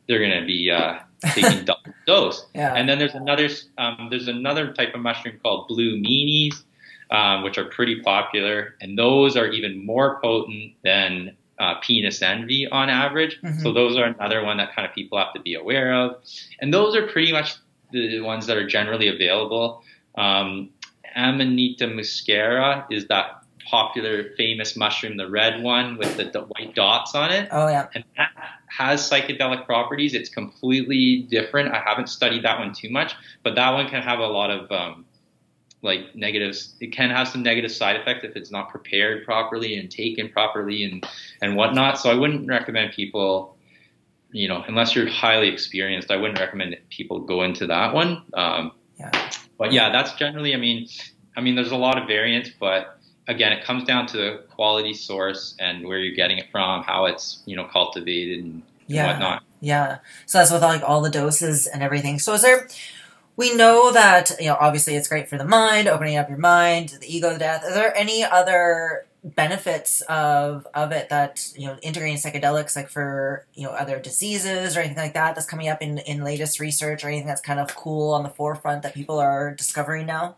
[0.08, 1.00] they're going to be uh,
[1.34, 2.46] taking double dose.
[2.54, 2.74] Yeah.
[2.74, 6.64] And then there's another um, there's another type of mushroom called blue meanies,
[7.14, 12.68] um, which are pretty popular, and those are even more potent than uh, penis envy
[12.68, 13.40] on average.
[13.42, 13.60] Mm-hmm.
[13.60, 16.18] So those are another one that kind of people have to be aware of.
[16.60, 17.56] And those are pretty much
[17.92, 19.84] the ones that are generally available.
[20.16, 20.72] Um,
[21.16, 27.14] Amanita muscaria is that popular, famous mushroom, the red one with the, the white dots
[27.14, 27.48] on it.
[27.52, 28.32] Oh yeah, and that
[28.68, 30.16] has psychedelic properties.
[30.16, 31.72] It's completely different.
[31.72, 34.72] I haven't studied that one too much, but that one can have a lot of
[34.72, 35.06] um,
[35.84, 36.76] like negatives.
[36.80, 40.84] It can have some negative side effects if it's not prepared properly and taken properly
[40.84, 41.06] and
[41.42, 42.00] and whatnot.
[42.00, 43.58] So I wouldn't recommend people,
[44.32, 48.24] you know, unless you're highly experienced, I wouldn't recommend people go into that one.
[48.34, 49.30] Um, yeah.
[49.58, 50.54] But yeah, that's generally.
[50.54, 50.88] I mean,
[51.36, 54.94] I mean, there's a lot of variants, but again, it comes down to the quality
[54.94, 59.02] source and where you're getting it from, how it's you know cultivated and, yeah.
[59.02, 59.44] and whatnot.
[59.60, 60.00] Yeah.
[60.26, 62.20] So that's with like all the doses and everything.
[62.20, 62.68] So is there
[63.36, 66.90] we know that you know obviously it's great for the mind opening up your mind
[67.02, 71.78] the ego the death are there any other benefits of of it that you know
[71.82, 75.82] integrating psychedelics like for you know other diseases or anything like that that's coming up
[75.82, 79.20] in in latest research or anything that's kind of cool on the forefront that people
[79.20, 80.36] are discovering now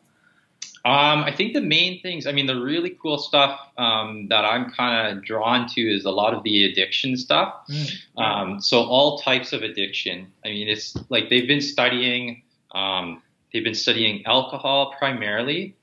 [0.85, 4.69] um, I think the main things, I mean, the really cool stuff um, that I'm
[4.69, 7.55] kind of drawn to is a lot of the addiction stuff.
[7.67, 7.97] Mm.
[8.17, 10.27] Um, so, all types of addiction.
[10.45, 12.43] I mean, it's like they've been studying
[12.75, 15.75] um, they've been studying alcohol primarily,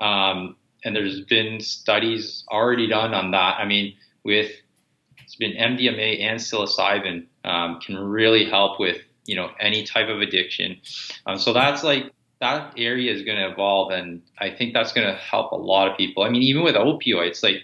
[0.00, 3.58] um, and there's been studies already done on that.
[3.58, 4.50] I mean, with
[5.18, 10.20] it's been MDMA and psilocybin um, can really help with you know any type of
[10.20, 10.80] addiction.
[11.26, 15.06] Um, so that's like that area is going to evolve, and I think that's going
[15.06, 16.22] to help a lot of people.
[16.22, 17.62] I mean, even with opioids, like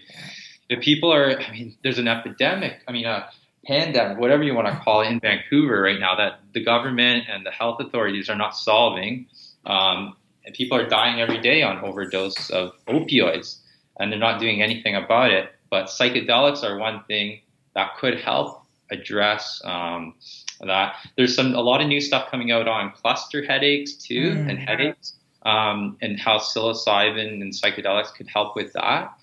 [0.69, 2.83] if people are, I mean, there's an epidemic.
[2.87, 3.27] I mean, uh,
[3.67, 7.45] pandemic, whatever you want to call it, in Vancouver right now that the government and
[7.45, 9.27] the health authorities are not solving.
[9.67, 13.59] Um, and people are dying every day on overdose of opioids,
[13.99, 15.51] and they're not doing anything about it.
[15.71, 17.41] But psychedelics are one thing
[17.75, 20.15] that could help address um,
[20.61, 20.97] that.
[21.17, 24.51] There's some a lot of new stuff coming out on cluster headaches too, mm.
[24.51, 29.15] and headaches, um, and how psilocybin and psychedelics could help with that.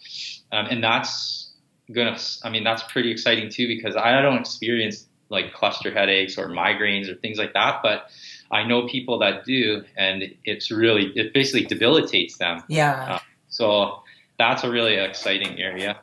[0.52, 1.51] Um, and that's
[1.94, 6.48] gonna i mean that's pretty exciting too because i don't experience like cluster headaches or
[6.48, 8.10] migraines or things like that but
[8.52, 14.02] i know people that do and it's really it basically debilitates them yeah uh, so
[14.38, 16.00] that's a really exciting area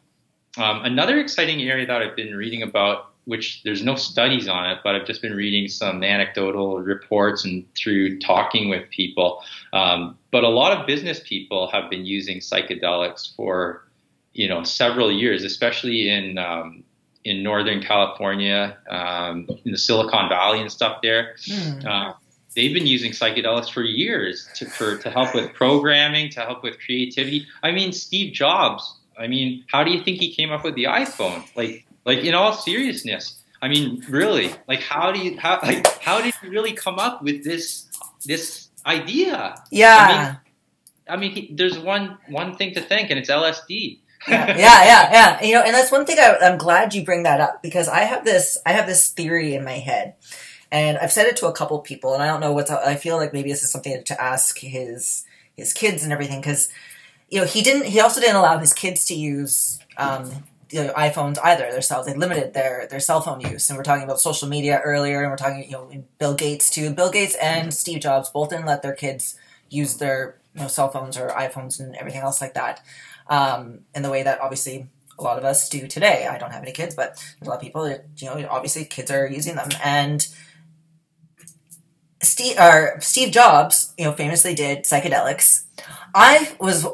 [0.57, 4.79] um, another exciting area that i've been reading about which there's no studies on it,
[4.83, 9.43] but I've just been reading some anecdotal reports and through talking with people.
[9.75, 13.85] Um, but a lot of business people have been using psychedelics for
[14.33, 16.85] you know several years, especially in um,
[17.25, 21.35] in Northern California, um, in the Silicon Valley and stuff there.
[21.47, 21.85] Mm.
[21.85, 22.15] Uh,
[22.55, 26.79] they've been using psychedelics for years to for, to help with programming, to help with
[26.79, 27.47] creativity.
[27.63, 28.97] I mean, Steve Jobs.
[29.19, 31.45] I mean, how do you think he came up with the iPhone?
[31.57, 36.21] Like, like in all seriousness, I mean, really, like how do you how like how
[36.21, 37.89] did you really come up with this
[38.25, 39.57] this idea?
[39.71, 39.97] Yeah.
[39.99, 40.39] I mean,
[41.09, 43.99] I mean, he, there's one one thing to thank, and it's LSD.
[44.29, 45.45] yeah, yeah, yeah.
[45.45, 48.01] You know, and that's one thing I, I'm glad you bring that up because I
[48.01, 50.15] have this, I have this theory in my head,
[50.73, 52.71] and I've said it to a couple people, and I don't know what's.
[52.71, 55.25] I feel like maybe this is something to ask his
[55.57, 56.69] his kids and everything because
[57.29, 57.87] you know he didn't.
[57.87, 59.79] He also didn't allow his kids to use.
[59.97, 60.31] Um,
[60.71, 62.07] you know, iPhones either themselves.
[62.07, 65.31] They limited their their cell phone use, and we're talking about social media earlier, and
[65.31, 66.91] we're talking you know Bill Gates too.
[66.91, 69.39] Bill Gates and Steve Jobs both didn't let their kids
[69.71, 72.83] use their you know cell phones or iPhones and everything else like that
[73.29, 74.89] um, in the way that obviously
[75.19, 76.27] a lot of us do today.
[76.31, 79.27] I don't have any kids, but a lot of people you know, obviously kids are
[79.27, 79.69] using them.
[79.83, 80.27] And
[82.23, 85.65] Steve, or Steve Jobs, you know, famously did psychedelics.
[86.15, 86.87] I was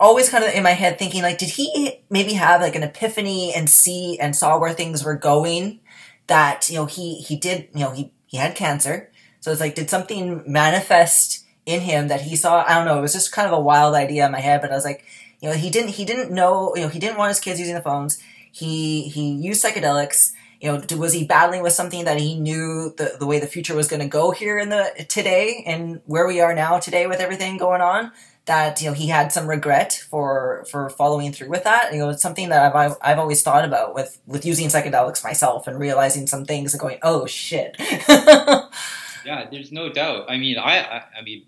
[0.00, 3.52] always kind of in my head thinking, like, did he maybe have like an epiphany
[3.54, 5.80] and see and saw where things were going?
[6.28, 9.10] That, you know, he, he did, you know, he, he had cancer.
[9.40, 12.62] So it's like, did something manifest in him that he saw?
[12.66, 12.98] I don't know.
[12.98, 15.04] It was just kind of a wild idea in my head, but I was like,
[15.40, 17.74] you know, he didn't he didn't know you know he didn't want his kids using
[17.74, 18.18] the phones.
[18.52, 20.32] He he used psychedelics.
[20.60, 23.76] You know, was he battling with something that he knew the the way the future
[23.76, 27.20] was going to go here in the today and where we are now today with
[27.20, 28.10] everything going on?
[28.46, 31.92] That you know he had some regret for for following through with that.
[31.92, 35.68] You know, it's something that I've I've always thought about with with using psychedelics myself
[35.68, 37.76] and realizing some things and going, oh shit.
[38.08, 40.28] yeah, there's no doubt.
[40.28, 41.44] I mean, I I, I mean.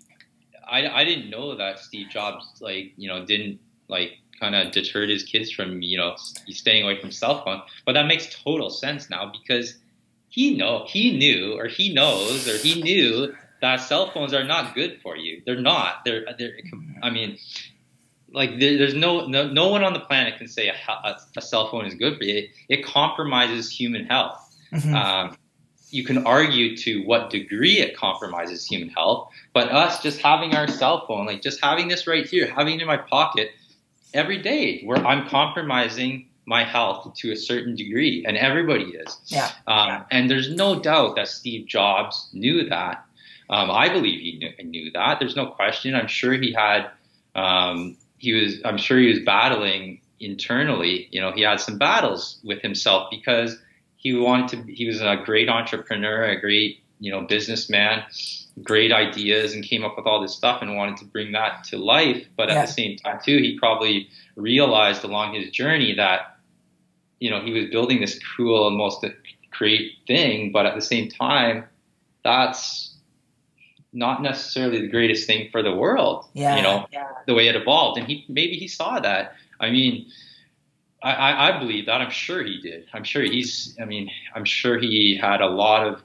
[0.71, 3.59] I, I didn't know that Steve Jobs like you know didn't
[3.91, 6.15] like kind of deterred his kids from you know
[6.47, 7.61] staying away from cell phone.
[7.85, 9.77] But that makes total sense now because
[10.29, 14.73] he know he knew or he knows or he knew that cell phones are not
[14.73, 15.41] good for you.
[15.45, 16.03] They're not.
[16.03, 16.57] They're they're.
[17.03, 17.37] I mean,
[18.33, 21.41] like there, there's no, no no one on the planet can say a, a, a
[21.41, 22.37] cell phone is good for you.
[22.37, 24.39] It, it compromises human health.
[24.73, 24.95] Mm-hmm.
[24.95, 25.37] Um,
[25.89, 30.67] you can argue to what degree it compromises human health, but us just having our
[30.67, 33.51] cell phone, like just having this right here, having it in my pocket,
[34.13, 39.19] every day where I'm compromising my health to a certain degree, and everybody is.
[39.27, 39.51] Yeah.
[39.67, 40.03] Um, yeah.
[40.11, 43.05] And there's no doubt that Steve Jobs knew that.
[43.49, 45.19] Um, I believe he knew, knew, that.
[45.19, 45.93] There's no question.
[45.95, 46.89] I'm sure he had.
[47.35, 48.61] Um, he was.
[48.65, 51.07] I'm sure he was battling internally.
[51.11, 53.57] You know, he had some battles with himself because
[53.97, 54.73] he wanted to.
[54.73, 58.05] He was a great entrepreneur, a great you know businessman
[58.61, 61.77] great ideas and came up with all this stuff and wanted to bring that to
[61.77, 62.27] life.
[62.35, 66.37] But at the same time, too, he probably realized along his journey that,
[67.19, 69.05] you know, he was building this cool and most
[69.51, 71.65] great thing, but at the same time,
[72.23, 72.95] that's
[73.93, 76.25] not necessarily the greatest thing for the world.
[76.33, 76.57] Yeah.
[76.57, 77.07] You know, yeah.
[77.25, 77.99] the way it evolved.
[77.99, 79.35] And he maybe he saw that.
[79.59, 80.07] I mean,
[81.03, 81.99] I, I believe that.
[81.99, 82.87] I'm sure he did.
[82.93, 83.75] I'm sure he's.
[83.81, 86.01] I mean, I'm sure he had a lot of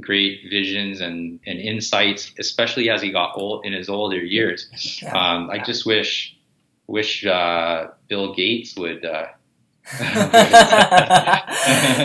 [0.00, 4.68] great visions and, and insights, especially as he got old in his older years.
[5.06, 6.36] Um, I just wish
[6.86, 9.04] wish uh, Bill Gates would.
[9.04, 9.26] Uh,
[9.98, 11.44] that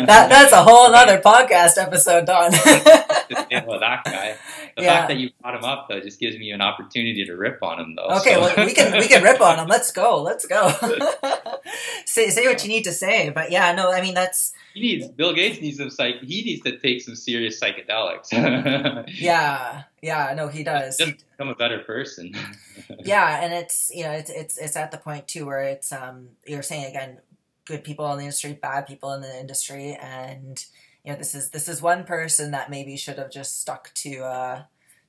[0.08, 2.52] that's a whole other podcast episode, Don.
[3.68, 4.38] well, that guy.
[4.76, 4.94] The yeah.
[4.94, 7.80] fact that you brought him up though just gives me an opportunity to rip on
[7.80, 8.08] him though.
[8.18, 8.42] Okay, so.
[8.42, 9.68] well we can we can rip on him.
[9.68, 10.22] Let's go.
[10.22, 10.70] Let's go.
[12.06, 13.30] say say what you need to say.
[13.30, 16.22] But yeah, no, I mean that's he needs Bill Gates needs some psych.
[16.22, 18.32] He needs to take some serious psychedelics.
[19.20, 20.98] yeah, yeah, no, he does.
[20.98, 22.34] Just become a better person.
[23.00, 26.30] yeah, and it's you know it's it's it's at the point too where it's um
[26.48, 27.20] you're saying again,
[27.66, 30.66] good people in the industry, bad people in the industry, and
[31.04, 34.24] you know this is this is one person that maybe should have just stuck to
[34.24, 34.64] uh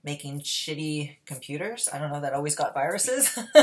[0.04, 1.88] making shitty computers.
[1.92, 3.36] I don't know that always got viruses.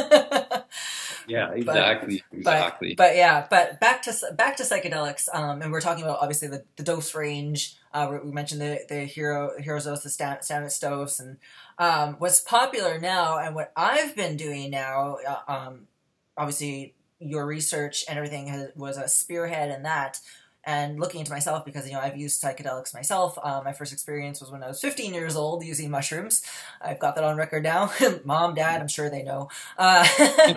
[1.27, 2.95] yeah, exactly, but, exactly.
[2.95, 6.47] But, but, yeah, but back to back to psychedelics, um, and we're talking about obviously
[6.47, 7.77] the, the dose range.
[7.93, 11.37] Uh, we mentioned the the hero heroes dose, the Stamets dose, and
[11.77, 15.17] um, what's popular now, and what I've been doing now.
[15.27, 15.87] Uh, um,
[16.35, 20.19] obviously, your research and everything has, was a spearhead in that
[20.63, 23.37] and looking into myself because you know I've used psychedelics myself.
[23.41, 26.43] Um, my first experience was when I was 15 years old using mushrooms.
[26.81, 27.91] I've got that on record now.
[28.25, 29.49] Mom, Dad, I'm sure they know.
[29.77, 30.07] Uh,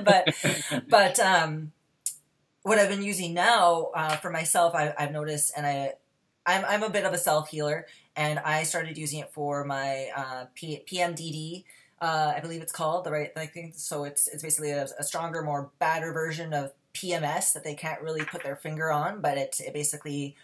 [0.04, 0.34] but
[0.88, 1.72] but um,
[2.62, 5.94] what I've been using now uh, for myself, I, have noticed, and I
[6.46, 7.86] I'm I'm a bit of a self healer,
[8.16, 11.64] and I started using it for my uh, P- PMDD.
[12.00, 13.30] Uh, I believe it's called the right.
[13.36, 14.04] I think so.
[14.04, 18.24] It's it's basically a, a stronger, more badder version of PMS that they can't really
[18.24, 20.37] put their finger on, but it, it basically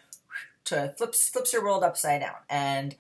[0.65, 2.37] to flips flips your world upside down.
[2.49, 2.95] And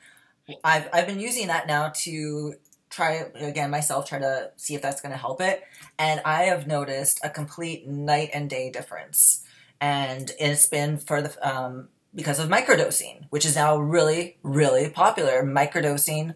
[0.65, 2.55] I've I've been using that now to
[2.89, 5.63] try again myself try to see if that's going to help it.
[5.99, 9.45] And i have noticed a complete night and day difference.
[9.81, 15.43] And it's been for the um, because of microdosing which is now really really popular.
[15.43, 16.35] Microdosing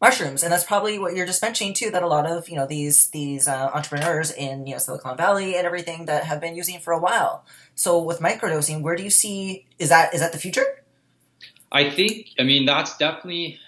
[0.00, 0.42] mushrooms.
[0.42, 3.08] And that's probably what you're just mentioning too that a lot of you know these
[3.08, 6.92] these uh, entrepreneurs in you know silicon valley and everything that have been using for
[6.92, 7.44] a while.
[7.74, 10.64] So with microdosing where do you see is that is that the future?
[11.72, 13.58] I think i mean that's definitely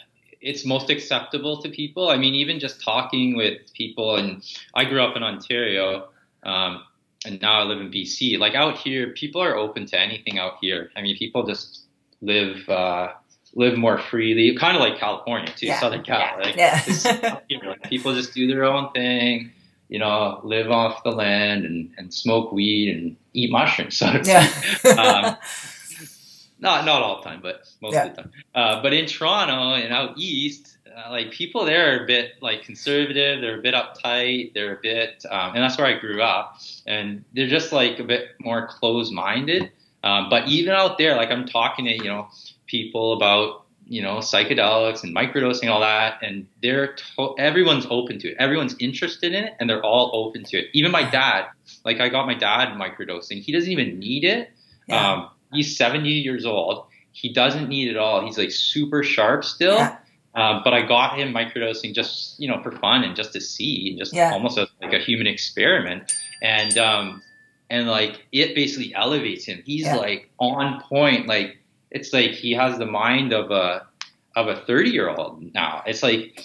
[0.41, 2.09] it's most acceptable to people.
[2.09, 4.43] I mean even just talking with people and
[4.75, 6.09] i grew up in ontario
[6.43, 6.83] um,
[7.25, 10.55] and now i live in bc like out here people are open to anything out
[10.61, 10.91] here.
[10.97, 11.83] I mean people just
[12.21, 13.13] live uh,
[13.55, 15.81] live more freely, kind of like California too, yeah.
[15.81, 16.19] Southern Cal.
[16.19, 16.37] Yeah.
[16.43, 17.39] Like, yeah.
[17.49, 19.53] you know, people just do their own thing,
[19.89, 23.97] you know, live off the land and, and smoke weed and eat mushrooms.
[23.97, 24.49] So yeah.
[24.85, 25.37] um,
[26.59, 28.05] not not all the time, but most yeah.
[28.05, 28.33] of the time.
[28.55, 32.63] Uh, but in Toronto and out east, uh, like people there are a bit like
[32.63, 33.41] conservative.
[33.41, 34.55] They're a bit uptight.
[34.55, 36.59] They're a bit, um, and that's where I grew up.
[36.87, 39.71] And they're just like a bit more closed-minded.
[40.05, 42.29] Um, but even out there, like I'm talking to you know
[42.73, 48.29] people about you know psychedelics and microdosing all that and they're to- everyone's open to
[48.31, 48.37] it.
[48.39, 50.67] Everyone's interested in it and they're all open to it.
[50.73, 51.47] Even my dad
[51.85, 53.43] like i got my dad microdosing.
[53.43, 54.51] He doesn't even need it.
[54.89, 55.13] Yeah.
[55.13, 56.87] um, he's 70 years old.
[57.13, 58.25] He doesn't need it all.
[58.25, 59.77] He's like super sharp still.
[59.77, 59.97] Yeah.
[60.35, 63.91] um, but i got him microdosing just you know for fun and just to see
[63.91, 64.33] and just yeah.
[64.33, 66.11] almost a, like a human experiment.
[66.41, 67.23] And um,
[67.69, 69.63] and like it basically elevates him.
[69.65, 71.59] He's like on point like
[71.93, 73.87] it's like he has the mind of a
[74.35, 75.83] of a 30 year old now.
[75.87, 76.43] It's like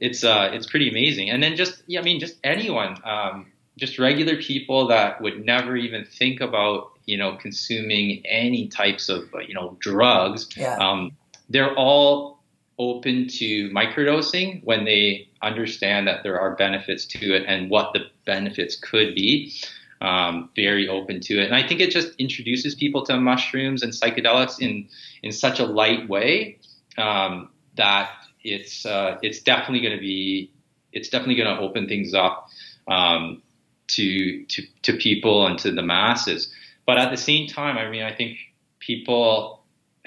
[0.00, 1.30] it's uh it's pretty amazing.
[1.30, 3.46] And then just yeah, I mean just anyone, um,
[3.76, 9.28] just regular people that would never even think about you know consuming any types of
[9.46, 10.48] you know drugs.
[10.56, 10.76] Yeah.
[10.76, 11.16] Um,
[11.48, 12.38] they're all
[12.78, 18.00] open to microdosing when they understand that there are benefits to it and what the
[18.24, 19.52] benefits could be
[20.00, 21.46] um, very open to it.
[21.46, 24.88] And I think it just introduces people to mushrooms and psychedelics in
[25.22, 26.58] in such a light way
[26.96, 28.10] um, that
[28.42, 30.52] it's uh, it's definitely going to be
[30.92, 32.48] it's definitely going to open things up
[32.86, 33.42] um,
[33.88, 36.52] to to to people and to the masses.
[36.86, 38.38] But at the same time, I mean, I think
[38.78, 39.62] people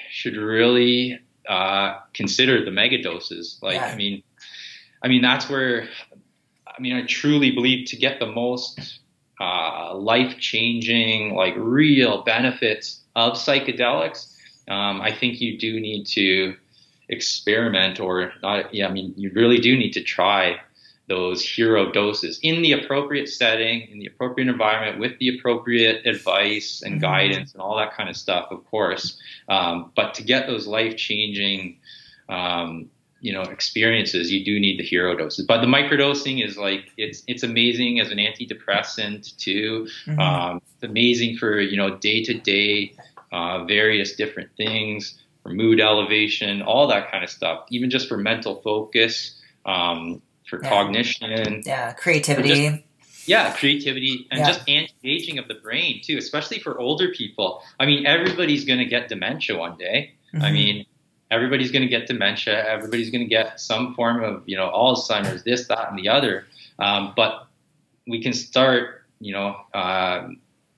[0.10, 3.60] should really uh, consider the mega doses.
[3.62, 3.86] Like, yeah.
[3.86, 4.24] I mean,
[5.04, 5.90] I mean that's where
[6.68, 9.00] I mean I truly believe to get the most
[9.42, 14.36] uh, life changing, like real benefits of psychedelics,
[14.70, 16.56] um, I think you do need to
[17.10, 18.72] experiment or not.
[18.74, 20.58] Yeah, I mean, you really do need to try
[21.08, 26.84] those hero doses in the appropriate setting, in the appropriate environment, with the appropriate advice
[26.86, 27.02] and mm-hmm.
[27.02, 29.20] guidance and all that kind of stuff, of course.
[29.50, 31.80] Um, but to get those life changing
[32.30, 36.92] um, you know experiences you do need the hero doses but the microdosing is like
[36.98, 40.20] it's it's amazing as an antidepressant too mm-hmm.
[40.20, 42.94] um, it's amazing for you know day to day
[43.68, 48.62] various different things for mood elevation all that kind of stuff even just for mental
[48.62, 50.70] focus um, for yeah.
[50.70, 52.84] cognition yeah creativity just,
[53.28, 54.48] yeah creativity and yeah.
[54.48, 58.86] just anti-aging of the brain too especially for older people i mean everybody's going to
[58.86, 60.44] get dementia one day mm-hmm.
[60.44, 60.86] i mean
[61.32, 62.68] everybody's going to get dementia.
[62.68, 66.46] Everybody's going to get some form of, you know, Alzheimer's, this, that, and the other.
[66.78, 67.48] Um, but
[68.06, 70.28] we can start, you know, uh,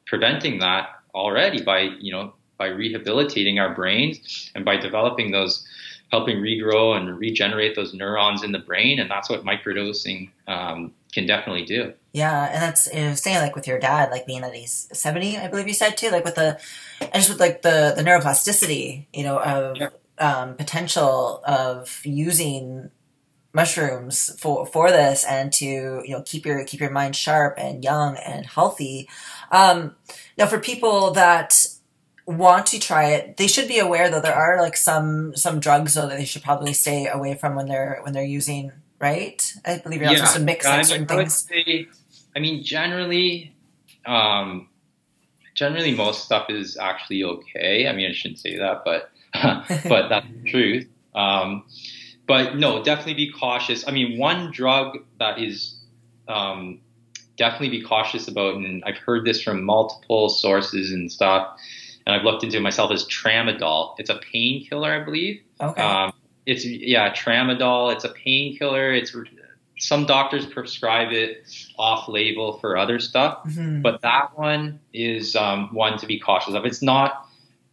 [0.05, 5.67] preventing that already by, you know, by rehabilitating our brains and by developing those,
[6.11, 8.99] helping regrow and regenerate those neurons in the brain.
[8.99, 11.93] And that's what microdosing um, can definitely do.
[12.11, 15.35] Yeah, and that's you know, saying like with your dad, like being that he's seventy,
[15.35, 16.59] I believe you said too, like with the
[17.01, 19.89] and just with like the the neuroplasticity, you know, of yeah
[20.19, 22.91] um, potential of using
[23.53, 27.83] mushrooms for for this and to you know keep your keep your mind sharp and
[27.83, 29.07] young and healthy.
[29.51, 29.95] Um,
[30.37, 31.67] now, for people that
[32.25, 35.93] want to try it, they should be aware though there are like some some drugs
[35.93, 38.71] though that they should probably stay away from when they're when they're using.
[38.99, 41.35] Right, I believe you're not yeah, supposed to mix I certain things.
[41.49, 41.87] Say,
[42.37, 43.53] I mean, generally,
[44.05, 44.69] um,
[45.55, 47.89] generally most stuff is actually okay.
[47.89, 49.11] I mean, I shouldn't say that, but
[49.43, 50.87] but that's the truth.
[51.15, 51.65] Um,
[52.27, 53.87] but no, definitely be cautious.
[53.87, 55.79] I mean, one drug that is
[56.27, 56.79] um,
[57.37, 61.57] definitely be cautious about, and I've heard this from multiple sources and stuff,
[62.05, 63.95] and I've looked into it myself, is tramadol.
[63.97, 65.41] It's a painkiller, I believe.
[65.59, 65.81] Okay.
[65.81, 66.13] Um,
[66.45, 67.93] it's yeah, tramadol.
[67.93, 68.93] It's a painkiller.
[68.93, 69.15] It's
[69.79, 71.45] some doctors prescribe it
[71.77, 73.81] off label for other stuff, mm-hmm.
[73.81, 76.65] but that one is um, one to be cautious of.
[76.65, 77.27] It's not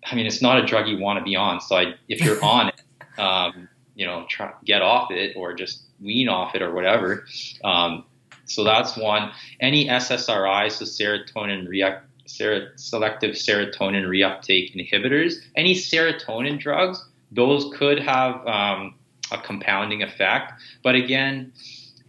[0.05, 1.61] I mean, it's not a drug you want to be on.
[1.61, 5.83] So I, if you're on it, um, you know, try, get off it or just
[6.01, 7.27] wean off it or whatever.
[7.63, 8.05] Um,
[8.47, 9.31] so that's one.
[9.61, 18.01] Any SSRIs, so serotonin react, ser- selective serotonin reuptake inhibitors, any serotonin drugs, those could
[18.01, 18.95] have um,
[19.31, 20.53] a compounding effect.
[20.83, 21.53] But again,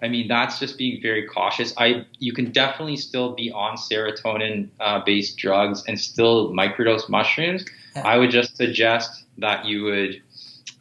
[0.01, 1.73] I mean, that's just being very cautious.
[1.77, 7.65] I you can definitely still be on serotonin uh, based drugs and still microdose mushrooms.
[8.03, 10.21] I would just suggest that you would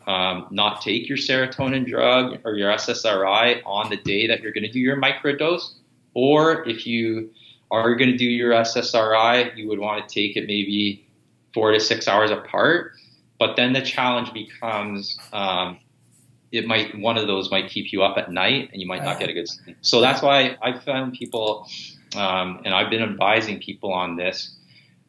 [0.07, 4.65] um, not take your serotonin drug or your SSRI on the day that you're going
[4.65, 5.75] to do your microdose,
[6.15, 7.31] or if you
[7.71, 11.07] are going to do your SSRI, you would want to take it maybe
[11.55, 12.93] four to six hours apart.
[13.39, 15.79] But then the challenge becomes um,
[16.53, 19.19] it might one of those might keep you up at night and you might not
[19.19, 19.77] get a good sleep.
[19.83, 21.69] So that's why I found people,
[22.17, 24.57] um, and I've been advising people on this.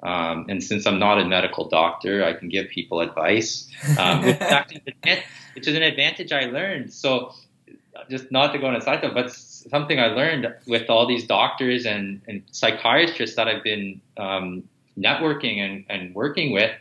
[0.03, 3.67] Um, and since I'm not a medical doctor, I can give people advice,
[3.99, 6.91] um, which, is an advantage I learned.
[6.91, 7.33] So
[8.09, 11.27] just not to go on a side note, but something I learned with all these
[11.27, 14.63] doctors and, and psychiatrists that I've been um,
[14.97, 16.71] networking and, and working with,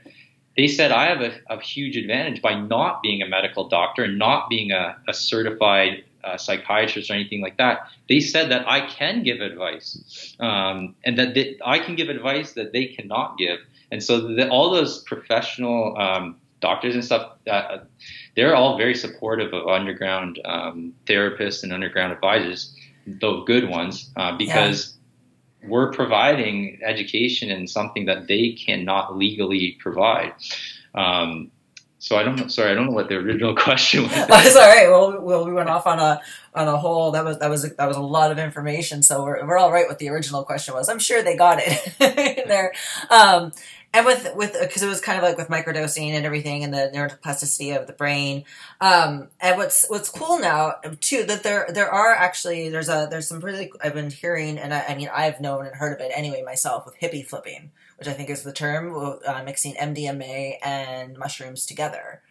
[0.57, 4.19] they said I have a, a, huge advantage by not being a medical doctor and
[4.19, 7.89] not being a, a certified uh, psychiatrist or anything like that.
[8.09, 12.53] They said that I can give advice um, and that they, I can give advice
[12.53, 13.59] that they cannot give.
[13.91, 17.79] And so the, all those professional um, doctors and stuff, uh,
[18.37, 22.75] they're all very supportive of underground um, therapists and underground advisors,
[23.07, 24.97] the good ones, uh, because
[25.63, 25.69] yeah.
[25.69, 30.33] we're providing education in something that they cannot legally provide.
[30.95, 31.51] Um,
[32.01, 32.49] so I don't know.
[32.49, 34.13] Sorry, I don't know what the original question was.
[34.29, 34.89] That's all right.
[34.89, 36.21] Well, well, we went off on a
[36.55, 37.11] on a whole.
[37.13, 39.03] That was that was that was a lot of information.
[39.03, 39.87] So we're we're all right.
[39.87, 40.89] What the original question was.
[40.89, 41.95] I'm sure they got it
[42.49, 42.73] there.
[43.11, 43.53] Um,
[43.93, 46.91] and with with because it was kind of like with microdosing and everything and the
[46.95, 48.45] neuroplasticity of the brain
[48.81, 53.27] um, and what's what's cool now too that there there are actually there's a there's
[53.27, 56.13] some really i've been hearing and I, I mean i've known and heard of it
[56.15, 58.93] anyway myself with hippie flipping which i think is the term
[59.25, 62.23] uh, mixing mdma and mushrooms together.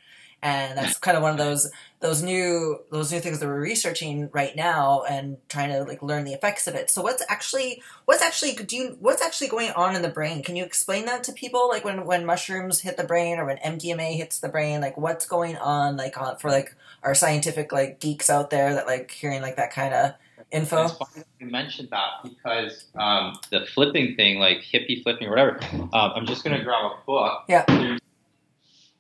[0.42, 4.30] And that's kind of one of those those new those new things that we're researching
[4.32, 6.90] right now and trying to like learn the effects of it.
[6.90, 10.42] So what's actually what's actually do you what's actually going on in the brain?
[10.42, 11.68] Can you explain that to people?
[11.68, 15.28] Like when when mushrooms hit the brain or when mdma hits the brain like what's
[15.28, 19.42] going on like on, for like our scientific like geeks out there that like hearing
[19.42, 20.14] like that kind of
[20.52, 25.32] info It's funny you mentioned that because um, the flipping thing like hippie flipping or
[25.32, 28.00] whatever um, i'm just going to grab a book yeah There's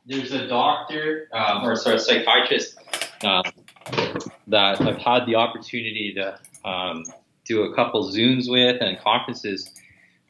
[0.05, 2.77] there's a doctor um, or sorry, a psychiatrist
[3.23, 3.43] um,
[4.47, 7.03] that I've had the opportunity to um,
[7.45, 9.71] do a couple Zooms with and conferences,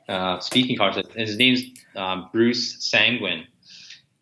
[0.10, 1.14] uh, speaking conferences.
[1.16, 1.64] His name's
[1.96, 3.46] um, Bruce Sanguin,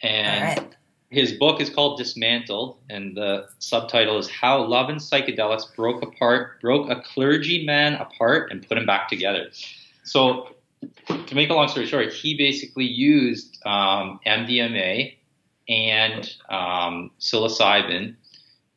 [0.02, 0.76] and.
[1.10, 6.60] His book is called Dismantled, and the subtitle is How Love and Psychedelics Broke Apart,
[6.62, 9.50] Broke a Clergyman Apart, and Put Him Back Together.
[10.04, 10.50] So
[11.08, 15.16] to make a long story short, he basically used um, MDMA
[15.70, 18.16] and um, psilocybin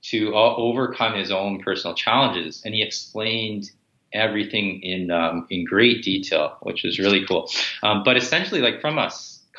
[0.02, 2.62] to uh, overcome his own personal challenges.
[2.64, 3.70] And he explained
[4.12, 7.50] everything in um, in great detail, which was really cool.
[7.82, 9.10] Um, but essentially, like from a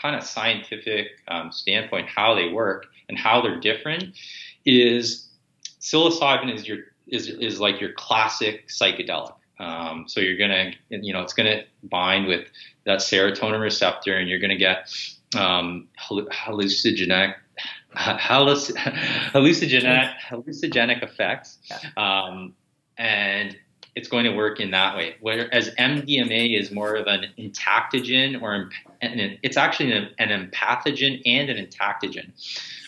[0.02, 4.16] kind of scientific um, standpoint, how they work and how they're different
[4.66, 5.30] is
[5.80, 9.34] psilocybin is your is is like your classic psychedelic.
[9.60, 12.48] Um, so you're gonna, you know, it's gonna bind with
[12.86, 14.92] that serotonin receptor, and you're gonna get
[15.38, 17.36] um, hallucinogenic
[17.96, 18.76] halluc-
[19.34, 21.60] hallucinogenic hallucinogenic effects,
[21.98, 22.56] um,
[22.98, 23.56] and
[23.96, 25.16] it's going to work in that way.
[25.20, 28.70] Whereas MDMA is more of an entactogen, or
[29.02, 32.32] it's actually an, an empathogen and an entactogen.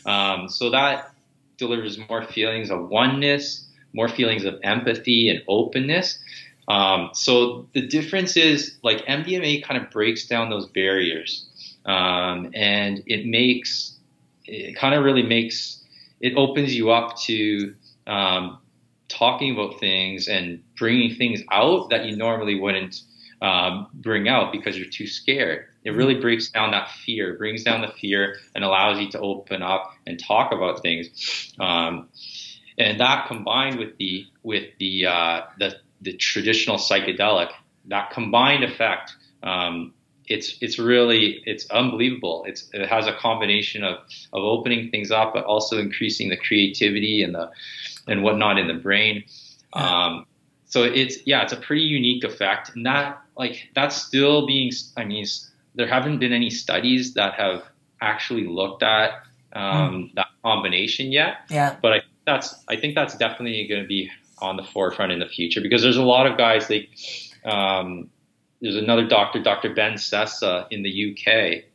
[0.06, 1.14] Um, so that
[1.58, 6.20] delivers more feelings of oneness, more feelings of empathy and openness.
[6.68, 11.46] Um, so the difference is like MDMA kind of breaks down those barriers
[11.86, 13.98] um, and it makes
[14.46, 15.84] it kind of really makes
[16.22, 17.76] it opens you up to
[18.08, 18.60] um,
[19.14, 23.02] talking about things and bringing things out that you normally wouldn't
[23.42, 25.66] um, bring out because you're too scared.
[25.84, 29.62] It really breaks down that fear, brings down the fear, and allows you to open
[29.62, 31.54] up and talk about things.
[31.60, 32.10] Um,
[32.78, 37.52] and that combined with the with the uh, the, the traditional psychedelic,
[37.86, 39.94] that combined effect um,
[40.28, 42.46] it's it's really it's unbelievable.
[42.48, 43.98] It's it has a combination of
[44.32, 47.52] of opening things up, but also increasing the creativity and the
[48.08, 49.24] and whatnot in the brain.
[49.74, 50.26] Um,
[50.66, 54.72] so it's yeah, it's a pretty unique effect, and that like that's still being.
[54.98, 55.26] I mean,
[55.76, 57.64] there haven't been any studies that have
[58.02, 59.12] actually looked at
[59.54, 60.14] um, mm.
[60.16, 61.38] that combination yet.
[61.50, 61.78] Yeah.
[61.82, 65.28] But I that's I think that's definitely going to be on the forefront in the
[65.28, 66.90] future because there's a lot of guys like
[67.46, 68.10] um,
[68.62, 69.74] there's another doctor, Dr.
[69.74, 71.66] Ben Sessa in the UK,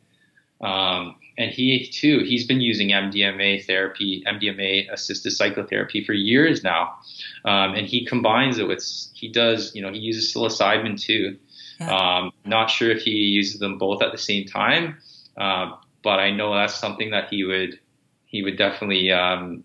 [0.67, 6.99] um, and he too, he's been using MDMA therapy, MDMA assisted psychotherapy for years now,
[7.45, 11.37] um, and he combines it with he does, you know, he uses psilocybin too.
[11.79, 11.95] Yeah.
[11.95, 14.97] Um, not sure if he uses them both at the same time,
[15.37, 17.79] uh, but I know that's something that he would
[18.25, 19.63] he would definitely um,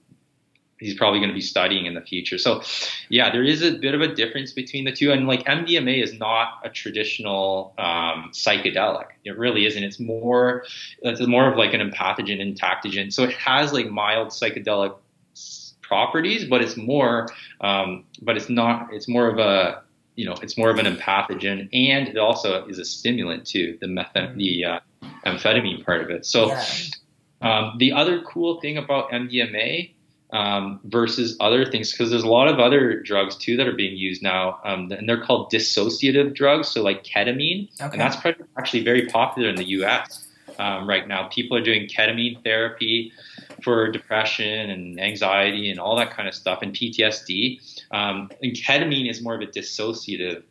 [0.85, 2.37] he's probably going to be studying in the future.
[2.37, 2.63] So,
[3.09, 5.11] yeah, there is a bit of a difference between the two.
[5.13, 9.07] And like MDMA is not a traditional um, psychedelic.
[9.25, 9.83] It really isn't.
[9.83, 10.65] It's more
[11.01, 13.13] it's more of like an empathogen and entactogen.
[13.13, 14.95] So it has like mild psychedelic
[15.81, 17.29] properties, but it's more,
[17.63, 18.93] um, but it's not.
[18.93, 19.83] It's more of a
[20.17, 23.79] you know, it's more of an empathogen, and it also is a stimulant too.
[23.81, 24.81] The method, the uh,
[25.25, 26.27] amphetamine part of it.
[26.27, 26.49] So.
[26.49, 26.65] Yeah.
[27.43, 29.94] Um, the other cool thing about MDMA
[30.35, 33.97] um, versus other things because there's a lot of other drugs too that are being
[33.97, 36.69] used now, um, and they're called dissociative drugs.
[36.69, 37.93] So like ketamine, okay.
[37.93, 38.17] and that's
[38.59, 40.27] actually very popular in the U.S.
[40.59, 41.29] Um, right now.
[41.29, 43.13] People are doing ketamine therapy
[43.63, 47.87] for depression and anxiety and all that kind of stuff, and PTSD.
[47.93, 50.43] Um, and ketamine is more of a dissociative.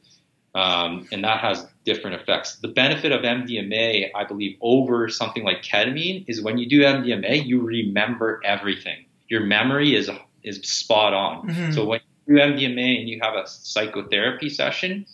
[0.55, 2.57] Um, and that has different effects.
[2.57, 7.43] The benefit of MDMA, I believe, over something like ketamine is when you do MDMA,
[7.45, 10.09] you remember everything your memory is
[10.43, 11.47] is spot on.
[11.47, 11.71] Mm-hmm.
[11.71, 15.05] So when you do MDMA and you have a psychotherapy session,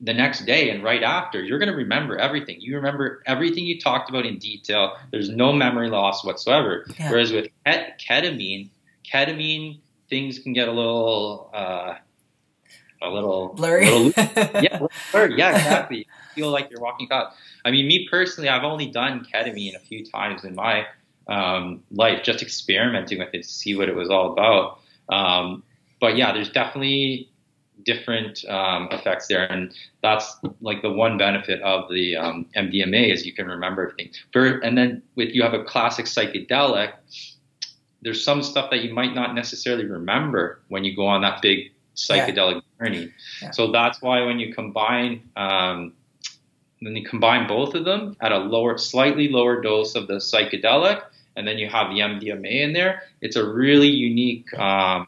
[0.00, 2.56] the next day and right after, you're going to remember everything.
[2.60, 4.96] You remember everything you talked about in detail.
[5.12, 6.86] There's no memory loss whatsoever.
[6.98, 7.10] Yeah.
[7.10, 8.70] Whereas with ketamine,
[9.04, 9.78] ketamine
[10.08, 11.94] things can get a little uh,
[13.02, 13.88] a little blurry.
[13.88, 14.80] A little, yeah,
[15.12, 15.38] blurry.
[15.38, 16.06] Yeah, exactly.
[16.34, 17.32] feel like you're walking out.
[17.64, 20.86] I mean, me personally, I've only done ketamine a few times in my
[21.30, 24.80] um, life, just experimenting with it to see what it was all about.
[25.08, 25.62] Um,
[26.00, 27.30] but yeah, there's definitely
[27.84, 29.72] different um, effects there, and
[30.02, 34.10] that's like the one benefit of the um, MDMA is you can remember everything.
[34.32, 36.92] For, and then with you have a classic psychedelic,
[38.02, 41.72] there's some stuff that you might not necessarily remember when you go on that big
[41.96, 42.86] psychedelic yeah.
[42.86, 43.12] journey.
[43.42, 43.50] Yeah.
[43.50, 45.92] So that's why when you combine um,
[46.82, 51.02] then you combine both of them at a lower, slightly lower dose of the psychedelic,
[51.36, 55.06] and then you have the MDMA in there, it's a really unique um,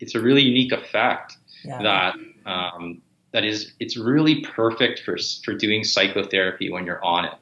[0.00, 1.82] it's a really unique effect yeah.
[1.82, 3.00] that um,
[3.32, 7.34] that is it's really perfect for for doing psychotherapy when you're on it.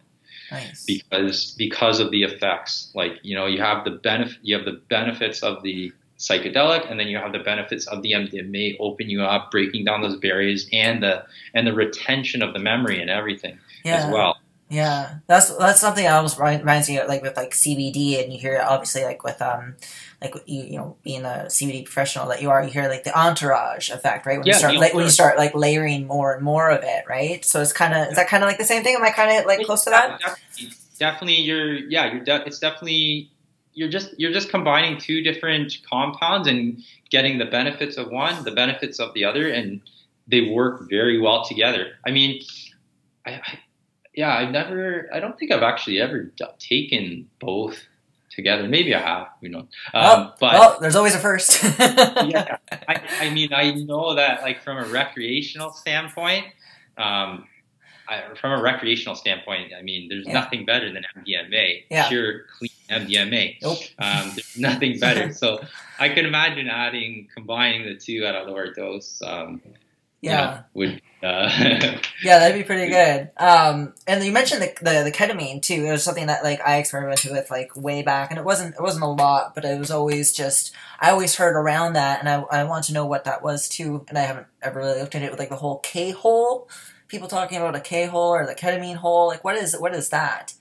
[0.50, 0.84] Nice.
[0.84, 4.80] Because because of the effects, like you know, you have the benefit you have the
[4.88, 9.22] benefits of the psychedelic, and then you have the benefits of the MDMA open you
[9.22, 13.58] up, breaking down those barriers, and the and the retention of the memory and everything
[13.84, 13.96] yeah.
[13.96, 14.36] as well.
[14.72, 18.38] Yeah, that's that's something I was reminds me of, like with like CBD, and you
[18.38, 19.76] hear it obviously like with um
[20.22, 23.16] like you you know being a CBD professional that you are, you hear like the
[23.16, 24.38] entourage effect, right?
[24.38, 27.04] When yeah, you start like, when you start like layering more and more of it,
[27.06, 27.44] right?
[27.44, 28.96] So it's kind of is that kind of like the same thing?
[28.96, 30.18] Am I kind of like close to that?
[30.20, 33.30] Definitely, definitely you're yeah, you're de- it's definitely
[33.74, 38.52] you're just you're just combining two different compounds and getting the benefits of one, the
[38.52, 39.82] benefits of the other, and
[40.28, 41.88] they work very well together.
[42.06, 42.42] I mean,
[43.26, 43.58] I, I
[44.14, 45.08] yeah, I've never.
[45.12, 47.86] I don't think I've actually ever taken both
[48.30, 48.68] together.
[48.68, 49.60] Maybe I have, you know.
[49.60, 51.62] Um, well, but well, there's always a first.
[51.78, 52.58] yeah,
[52.88, 56.46] I, I, mean, I know that like from a recreational standpoint,
[56.98, 57.46] um,
[58.08, 60.32] I, from a recreational standpoint, I mean, there's yeah.
[60.34, 62.08] nothing better than MDMA, yeah.
[62.08, 63.56] pure clean MDMA.
[63.62, 63.78] Nope.
[63.98, 65.32] Um, there's nothing better.
[65.32, 65.64] so
[65.98, 69.22] I could imagine adding, combining the two at a lower dose.
[69.24, 69.62] Um,
[70.22, 70.30] yeah.
[70.30, 71.50] You know, would uh,
[72.24, 73.30] yeah, that'd be pretty good.
[73.36, 75.84] Um, and you mentioned the, the, the ketamine too.
[75.86, 78.80] It was something that like I experimented with like way back, and it wasn't it
[78.80, 82.40] wasn't a lot, but it was always just I always heard around that, and I
[82.50, 84.04] I want to know what that was too.
[84.08, 86.68] And I haven't ever really looked at it with like the whole K hole.
[87.08, 89.28] People talking about a K hole or the ketamine hole.
[89.28, 90.54] Like what is what is that?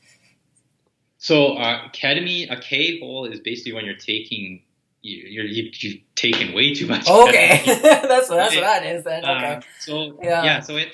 [1.17, 4.63] So uh, ketamine, a K hole is basically when you're taking
[5.01, 7.09] you, are you, you've taken way too much.
[7.09, 9.25] Okay, that's what that's what that is then.
[9.25, 9.59] Okay.
[9.79, 10.43] So yeah.
[10.43, 10.93] yeah, so it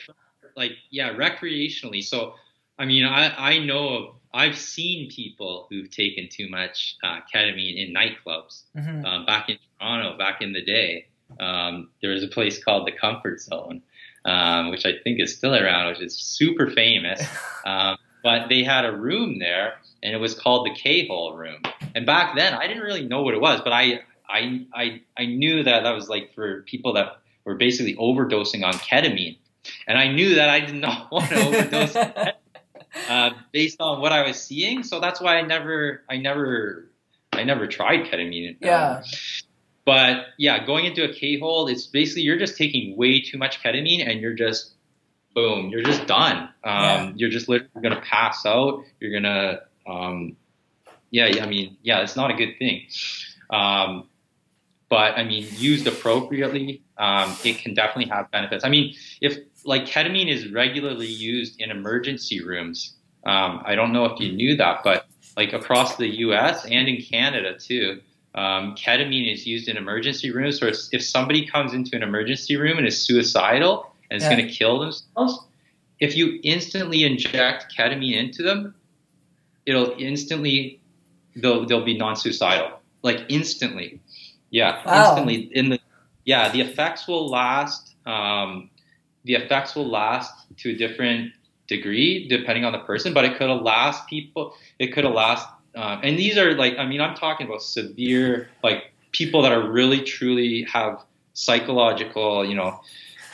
[0.56, 2.04] like yeah, recreationally.
[2.04, 2.36] So
[2.80, 7.88] I mean, I I know of I've seen people who've taken too much uh, ketamine
[7.88, 8.64] in nightclubs.
[8.76, 9.06] Mm-hmm.
[9.06, 11.08] Uh, back in Toronto, back in the day,
[11.40, 13.82] um, there was a place called the Comfort Zone,
[14.26, 17.22] um, which I think is still around, which is super famous.
[17.66, 21.62] Um, but they had a room there, and it was called the K Hole Room.
[21.96, 25.26] And back then, I didn't really know what it was, but I I I I
[25.26, 29.38] knew that that was like for people that were basically overdosing on ketamine,
[29.88, 31.96] and I knew that I did not want to overdose
[33.10, 34.84] uh, based on what I was seeing.
[34.84, 36.90] So that's why I never I never
[37.34, 38.58] I never tried ketamine.
[38.60, 38.98] Yeah.
[38.98, 39.04] Um,
[39.86, 43.64] but yeah, going into a K hole, it's basically you're just taking way too much
[43.64, 44.74] ketamine and you're just
[45.34, 46.38] boom, you're just done.
[46.38, 47.12] Um, yeah.
[47.16, 48.84] You're just literally gonna pass out.
[49.00, 50.36] You're gonna um,
[51.12, 52.88] yeah, yeah, I mean, yeah, it's not a good thing.
[53.50, 54.08] Um,
[54.90, 58.64] but I mean, used appropriately, um, it can definitely have benefits.
[58.64, 62.96] I mean, if like ketamine is regularly used in emergency rooms,
[63.26, 66.66] um, I don't know if you knew that, but like across the U.S.
[66.66, 68.02] and in Canada too,
[68.36, 70.60] um, ketamine is used in emergency rooms.
[70.60, 74.36] So if, if somebody comes into an emergency room and is suicidal and is Yeah.
[74.36, 75.40] going to kill themselves,
[76.00, 78.76] if you instantly inject ketamine into them,
[79.66, 80.77] it'll instantly
[81.42, 82.72] they'll they'll be non-suicidal,
[83.04, 84.00] like instantly.
[84.50, 85.00] Yeah, Wow.
[85.00, 85.50] instantly.
[85.54, 85.80] In the
[86.26, 87.96] yeah, the effects will last.
[88.06, 88.70] Um,
[89.26, 91.34] the effects will last to a different
[91.68, 94.54] degree depending on the person, but it could last people.
[94.80, 98.94] It could last, um, and these are like I mean I'm talking about severe like
[99.12, 102.80] people that are really truly have psychological you know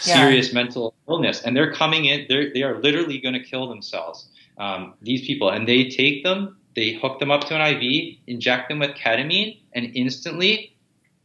[0.05, 0.15] Yeah.
[0.15, 4.27] serious mental illness and they're coming in they're, they are literally going to kill themselves
[4.57, 8.69] um, these people and they take them they hook them up to an iv inject
[8.69, 10.75] them with ketamine and instantly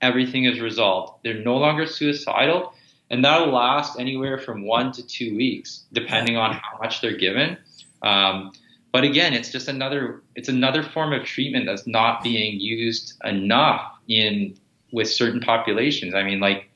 [0.00, 1.20] everything is resolved.
[1.24, 2.72] They're no longer suicidal
[3.10, 7.56] and that'll last anywhere from one to two weeks depending on how much they're given.
[8.02, 8.52] Um,
[8.92, 13.82] but again it's just another it's another form of treatment that's not being used enough
[14.08, 14.56] in
[14.92, 16.14] with certain populations.
[16.14, 16.68] I mean like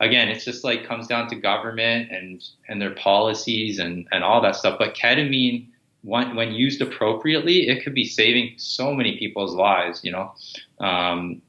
[0.00, 4.40] again, it's just like comes down to government and and their policies and and all
[4.42, 4.78] that stuff.
[4.78, 5.68] But ketamine,
[6.06, 10.00] when when used appropriately, it could be saving so many people's lives.
[10.04, 10.26] You know,
[10.80, 11.42] um,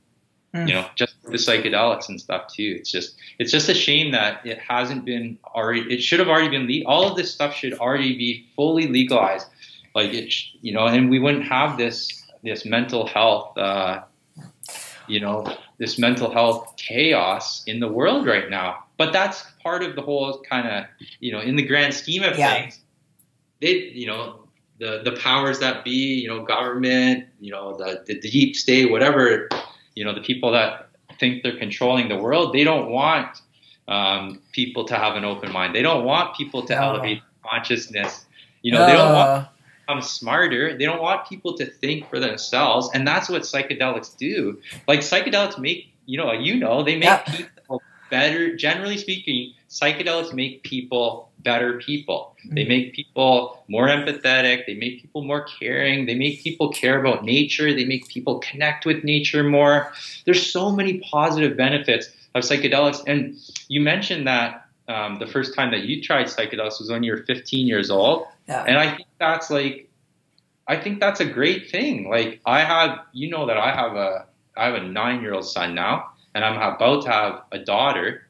[0.56, 0.68] Mm.
[0.70, 2.78] you know, just the psychedelics and stuff too.
[2.80, 5.82] It's just it's just a shame that it hasn't been already.
[5.94, 6.66] It should have already been.
[6.72, 9.48] Le- all of this stuff should already be fully legalized.
[9.94, 11.98] Like it, sh- you know, and we wouldn't have this
[12.44, 13.58] this mental health.
[13.58, 14.04] Uh,
[15.08, 15.46] you know,
[15.80, 18.84] this mental health chaos in the world right now.
[18.98, 20.86] But that's part of the whole kind of,
[21.20, 22.54] you know, in the grand scheme of Yeah.
[22.54, 22.80] things,
[23.62, 24.47] they, you know,
[24.80, 29.50] the the powers that be, you know, government, you know, the, the deep state, whatever,
[29.96, 33.42] you know, the people that think they're controlling the world, they don't want
[33.88, 35.76] um, people to have an open mind.
[35.76, 36.82] They don't want people to No.
[36.82, 38.26] elevate consciousness.
[38.62, 39.30] You know, they don't want
[39.88, 40.78] become smarter.
[40.78, 44.60] They don't want people to think for themselves, and that's what psychedelics do.
[44.88, 47.24] Like psychedelics make you know you know they make Yeah.
[47.26, 48.56] people better.
[48.56, 52.36] Generally speaking, psychedelics make people better people.
[52.50, 52.68] They Mhm.
[52.68, 54.66] make people more empathetic.
[54.66, 56.06] They make people more caring.
[56.06, 57.74] They make people care about nature.
[57.74, 59.94] They make people connect with nature more.
[60.26, 63.04] There's so many positive benefits of psychedelics.
[63.08, 63.36] And
[63.68, 67.24] you mentioned that um, the first time that you tried psychedelics was when you were
[67.24, 68.26] 15 years old.
[68.48, 68.64] yeah.
[68.66, 69.90] And I think that's like,
[70.68, 72.10] I think that's a great thing.
[72.10, 74.26] Like I have, you know, that I have a,
[74.56, 78.28] I have a nine-year-old son now, and I'm about to have a daughter,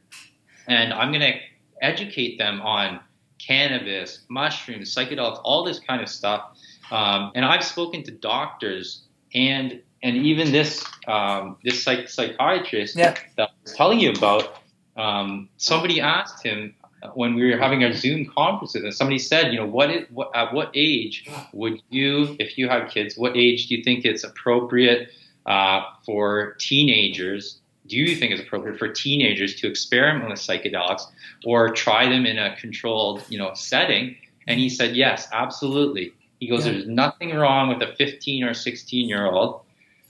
[0.67, 1.39] and I'm gonna
[1.81, 2.99] educate them on
[3.39, 6.57] cannabis, mushrooms, psychedelics, all this kind of stuff.
[6.91, 9.03] Um, and I've spoken to doctors
[9.33, 13.15] and and even this um, this psych- psychiatrist Yeah.
[13.35, 14.61] that I was telling you about.
[14.95, 16.73] Um, somebody asked him
[17.13, 20.31] when we were having our Zoom conferences, and somebody said, you know, what, is, what
[20.35, 24.23] at what age would you, if you have kids, what age do you think it's
[24.23, 25.09] appropriate
[25.45, 27.59] uh, for teenagers?
[27.87, 31.03] Do you think it's appropriate for teenagers to experiment with psychedelics
[31.45, 34.15] or try them in a controlled, you know, setting?
[34.47, 36.13] And he said, yes, absolutely.
[36.39, 36.73] He goes, Yeah.
[36.73, 39.61] there's nothing wrong with a 15 or 16 year old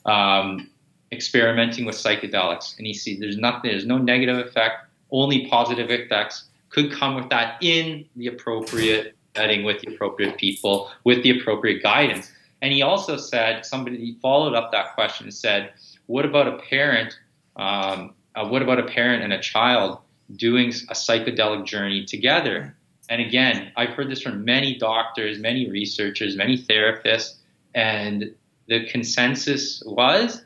[0.05, 0.69] um,
[1.11, 2.77] experimenting with psychedelics.
[2.77, 7.29] And he sees there's nothing, there's no negative effect, only positive effects could come with
[7.29, 12.31] that in the appropriate setting with the appropriate people, with the appropriate guidance.
[12.61, 15.73] And he also said, somebody followed up that question and said,
[16.07, 17.17] what about a parent?
[17.57, 19.99] Um, uh, what about a parent and a child
[20.35, 22.75] doing a psychedelic journey together?
[23.09, 27.35] And again, I've heard this from many doctors, many researchers, many therapists,
[27.73, 28.35] and
[28.67, 30.43] the consensus was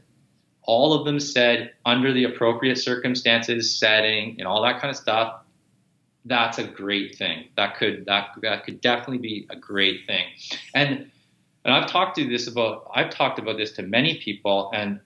[0.63, 5.41] all of them said under the appropriate circumstances, setting, and all that kind of stuff,
[6.25, 7.45] that's a great thing.
[7.57, 10.25] That could that that could definitely be a great thing.
[10.75, 11.11] And
[11.65, 14.99] and I've talked to this about I've talked about this to many people and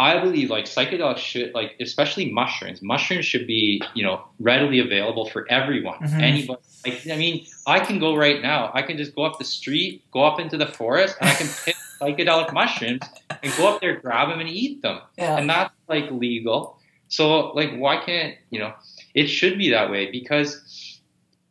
[0.00, 2.80] I believe like psychedelics should like especially mushrooms.
[2.80, 5.98] Mushrooms should be, you know, readily available for everyone.
[5.98, 6.22] Mhm.
[6.22, 8.70] Anybody like I mean, I can go right now.
[8.72, 11.48] I can just go up the street, go up into the forest, and I can
[11.66, 13.02] pick psychedelic mushrooms
[13.42, 15.36] and go up there, grab them, and eat them yeah.
[15.36, 16.78] and that's like legal.
[17.08, 18.72] So like, why can't you know?
[19.14, 20.98] It should be that way because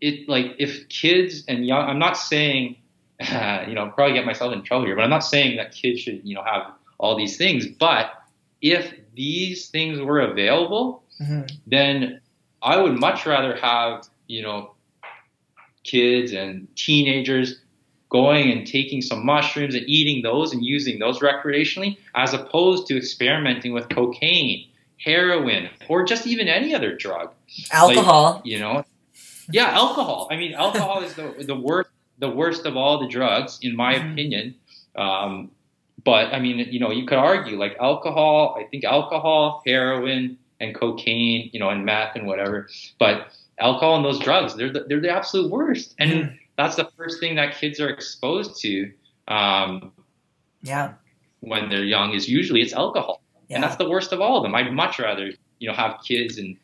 [0.01, 1.87] it like if kids and young.
[1.87, 2.77] I'm not saying
[3.19, 5.99] uh, you know probably get myself in trouble here, but I'm not saying that kids
[5.99, 7.67] should you know have all these things.
[7.67, 8.11] But
[8.61, 11.49] if these things were available, Mhm.
[11.67, 12.21] then
[12.61, 14.73] I would much rather have you know
[15.83, 17.61] kids and teenagers
[18.09, 22.97] going and taking some mushrooms and eating those and using those recreationally, as opposed to
[22.97, 27.31] experimenting with cocaine, heroin, or just even any other drug.
[27.71, 28.33] Alcohol.
[28.35, 28.83] Like, you know,
[29.51, 30.27] yeah, alcohol.
[30.31, 33.95] I mean, alcohol is the the worst the worst of all the drugs, in my
[33.95, 34.11] mm-hmm.
[34.11, 34.55] opinion.
[34.95, 35.51] Um,
[36.03, 38.55] but I mean, you know, you could argue like alcohol.
[38.59, 42.67] I think alcohol, heroin, and cocaine, you know, and meth and whatever.
[42.99, 46.37] But alcohol and those drugs, they're the, they're the absolute worst, and mm.
[46.57, 48.91] that's the first thing that kids are exposed to.
[49.27, 49.91] Um,
[50.61, 50.93] yeah.
[51.41, 53.55] When they're young, is usually it's alcohol, yeah.
[53.55, 54.55] and that's the worst of all of them.
[54.55, 56.57] I'd much rather you know have kids and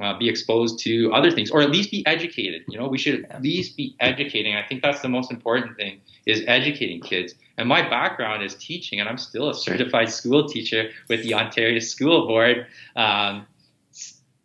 [0.00, 2.62] uh, be exposed to other things, or at least be educated.
[2.68, 4.54] You know, we should at least be educating.
[4.54, 7.34] I think that's the most important thing is educating kids.
[7.56, 11.78] And my background is teaching, and I'm still a certified school teacher with the Ontario
[11.78, 12.66] School Board.
[12.94, 13.46] Um,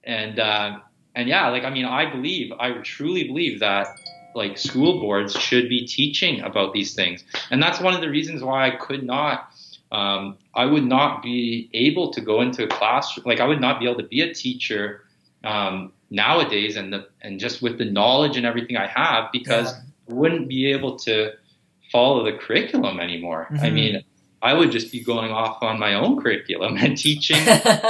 [0.03, 0.79] and uh,
[1.15, 3.87] and yeah, like I mean, I believe, I truly believe that
[4.33, 8.43] like school boards should be teaching about these things, and that's one of the reasons
[8.43, 9.49] why I could not.
[9.91, 13.25] Um, I would not be able to go into a classroom.
[13.25, 15.03] Like I would not be able to be a teacher
[15.43, 19.79] um, nowadays, and the and just with the knowledge and everything I have, because yeah.
[20.09, 21.31] I wouldn't be able to
[21.91, 23.47] follow the curriculum anymore.
[23.51, 23.65] Mm-hmm.
[23.65, 24.03] I mean,
[24.41, 27.39] I would just be going off on my own curriculum and teaching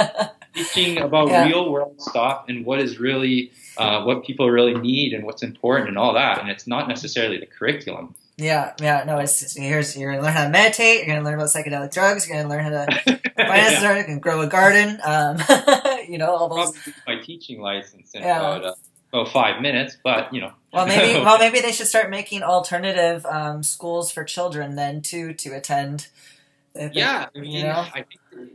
[0.54, 1.46] teaching about yeah.
[1.46, 5.88] real world stuff and what is really uh, what people really need and what's important
[5.88, 6.40] and all that.
[6.40, 8.14] And it's not necessarily the curriculum.
[8.36, 9.18] Yeah, yeah, no.
[9.18, 10.98] It's here's you're gonna learn how to meditate.
[10.98, 12.26] You're gonna learn about psychedelic drugs.
[12.26, 12.86] You're gonna learn how to
[13.36, 14.04] finance yeah.
[14.08, 14.98] and grow a garden.
[15.04, 15.38] Um,
[16.08, 16.76] you know, all those.
[17.06, 18.38] My teaching license in yeah.
[18.38, 18.76] about
[19.12, 20.52] uh, five minutes, but you know.
[20.72, 25.34] well, maybe well maybe they should start making alternative um, schools for children then too
[25.34, 26.08] to attend.
[26.74, 27.86] yeah, I mean, you know?
[27.94, 28.50] I think,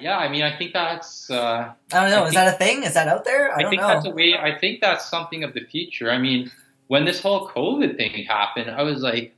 [0.00, 1.30] yeah, I mean, I think that's.
[1.30, 2.24] Uh, I don't know.
[2.24, 2.82] I is that a thing?
[2.82, 3.52] Is that out there?
[3.52, 3.88] I, I think know.
[3.88, 4.34] that's a way.
[4.38, 6.10] I think that's something of the future.
[6.10, 6.50] I mean,
[6.86, 9.34] when this whole COVID thing happened, I was like,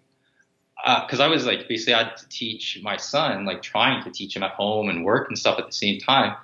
[0.85, 4.11] because uh, I was like, basically, I had to teach my son, like trying to
[4.11, 6.37] teach him at home and work and stuff at the same time,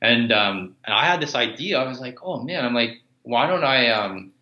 [0.00, 1.78] and um, and I had this idea.
[1.78, 3.90] I was like, oh man, I'm like, why don't I?
[3.90, 4.32] Um,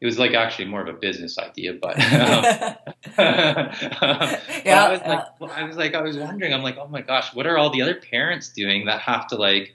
[0.00, 2.78] it was like actually more of a business idea, but yeah,
[3.18, 7.46] I was like, I was like, I was wondering, I'm like, oh my gosh, what
[7.46, 9.74] are all the other parents doing that have to like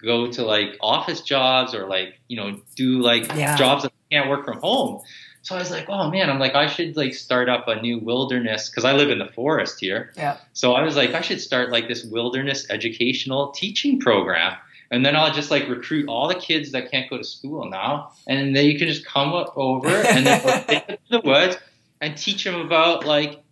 [0.00, 3.56] go to like office jobs or like you know do like yeah.
[3.56, 5.02] jobs that can't work from home?
[5.42, 7.98] So I was like, oh man, I'm like, I should like start up a new
[7.98, 10.12] wilderness because I live in the forest here.
[10.16, 10.38] Yeah.
[10.54, 14.56] So I was like, I should start like this wilderness educational teaching program
[14.90, 18.12] and then I'll just like recruit all the kids that can't go to school now,
[18.28, 21.56] and then you can just come up over and then take them to the woods
[22.00, 23.42] and teach them about like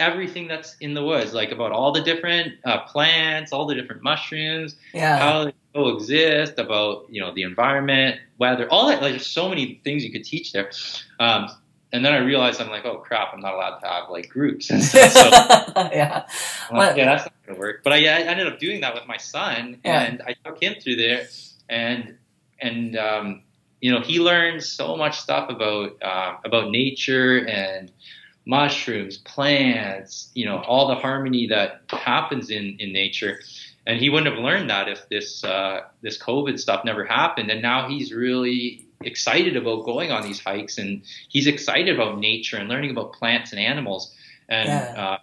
[0.00, 4.02] everything that's in the woods, like about all the different uh, plants, all the different
[4.02, 5.18] mushrooms, yeah.
[5.18, 9.00] how they coexist, about you know the environment, weather, all that.
[9.02, 10.70] Like there's so many things you could teach there.
[11.20, 11.50] Um,
[11.92, 14.70] and then I realized I'm like, oh crap, I'm not allowed to have like groups
[14.70, 15.12] and stuff.
[15.12, 15.28] So,
[15.92, 16.26] yeah,
[16.72, 17.82] like, yeah, that's not gonna work.
[17.82, 20.02] But I, I, ended up doing that with my son, yeah.
[20.02, 21.26] and I took him through there,
[21.68, 22.16] and
[22.60, 23.42] and um,
[23.80, 27.90] you know he learned so much stuff about uh, about nature and
[28.46, 33.40] mushrooms, plants, you know, all the harmony that happens in in nature.
[33.86, 37.50] And he wouldn't have learned that if this uh, this COVID stuff never happened.
[37.50, 42.56] And now he's really excited about going on these hikes and he's excited about nature
[42.56, 44.14] and learning about plants and animals
[44.48, 44.94] and yeah.
[44.96, 45.18] uh,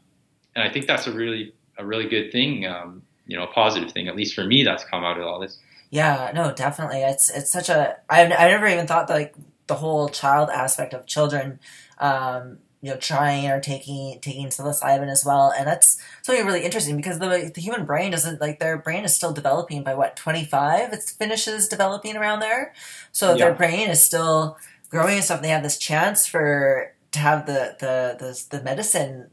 [0.56, 3.92] and I think that's a really a really good thing um, you know a positive
[3.92, 5.60] thing at least for me that's come out of all this
[5.92, 9.36] yeah no definitely it's it's such a I I never even thought that like
[9.68, 11.60] the whole child aspect of children
[12.00, 15.54] um, you know trying or taking taking psilocybin as well.
[15.58, 19.16] And that's something really interesting because the the human brain doesn't like their brain is
[19.16, 22.74] still developing by what 25 it finishes developing around there.
[23.12, 23.46] So yeah.
[23.46, 24.58] their brain is still
[24.90, 29.30] growing and stuff they have this chance for to have the the the, the medicine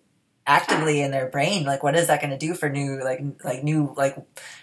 [0.47, 3.64] actively in their brain like what is that going to do for new like like
[3.64, 4.14] new like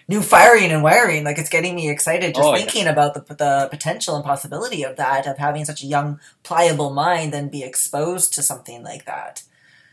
[0.07, 2.91] new firing and wiring like it's getting me excited just oh, thinking yeah.
[2.91, 7.33] about the, the potential and possibility of that of having such a young pliable mind
[7.33, 9.41] and be exposed to something like that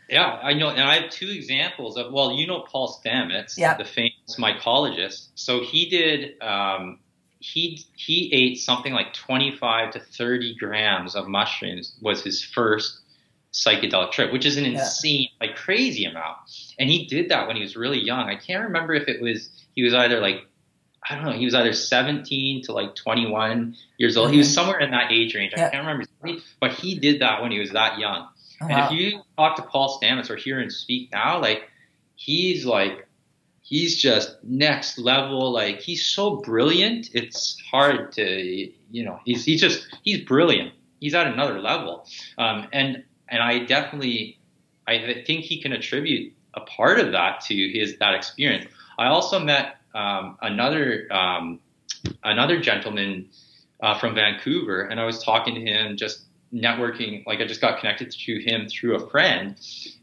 [0.09, 3.75] yeah i know and i have two examples of well you know paul stamets yeah.
[3.75, 6.99] the famous mycologist so he did um,
[7.39, 12.99] he he ate something like 25 to 30 grams of mushrooms was his first
[13.53, 15.47] psychedelic trip, which is an insane, yeah.
[15.47, 16.37] like crazy amount.
[16.77, 18.29] And he did that when he was really young.
[18.29, 20.45] I can't remember if it was he was either like
[21.09, 24.27] I don't know, he was either 17 to like 21 years old.
[24.27, 24.33] Mm-hmm.
[24.33, 25.53] He was somewhere in that age range.
[25.55, 25.67] Yeah.
[25.67, 26.05] I can't remember,
[26.59, 28.27] but he did that when he was that young.
[28.61, 28.85] Oh, and wow.
[28.85, 31.63] if you talk to Paul Stamets or hear him speak now, like
[32.15, 33.07] he's like
[33.61, 35.51] he's just next level.
[35.51, 37.09] Like he's so brilliant.
[37.13, 40.73] It's hard to you know he's he's just he's brilliant.
[40.99, 42.05] He's at another level.
[42.37, 44.39] Um, and and I definitely
[44.87, 48.65] I think he can attribute a part of that to his that experience.
[48.97, 51.59] I also met um, another um,
[52.23, 53.29] another gentleman
[53.81, 56.23] uh, from Vancouver, and I was talking to him, just
[56.53, 57.25] networking.
[57.25, 59.55] Like I just got connected to him through a friend,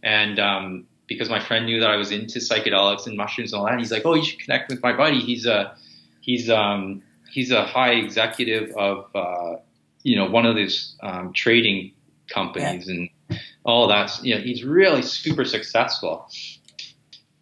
[0.03, 3.67] and um, because my friend knew that I was into psychedelics and mushrooms and all
[3.67, 5.21] that, he's like, "Oh, you should connect with my buddy.
[5.21, 5.77] He's a
[6.21, 9.57] he's um he's a high executive of uh,
[10.03, 11.93] you know one of these um, trading
[12.29, 12.95] companies yeah.
[12.95, 13.11] and
[13.67, 14.19] all that.
[14.25, 16.29] You know, he's really super successful."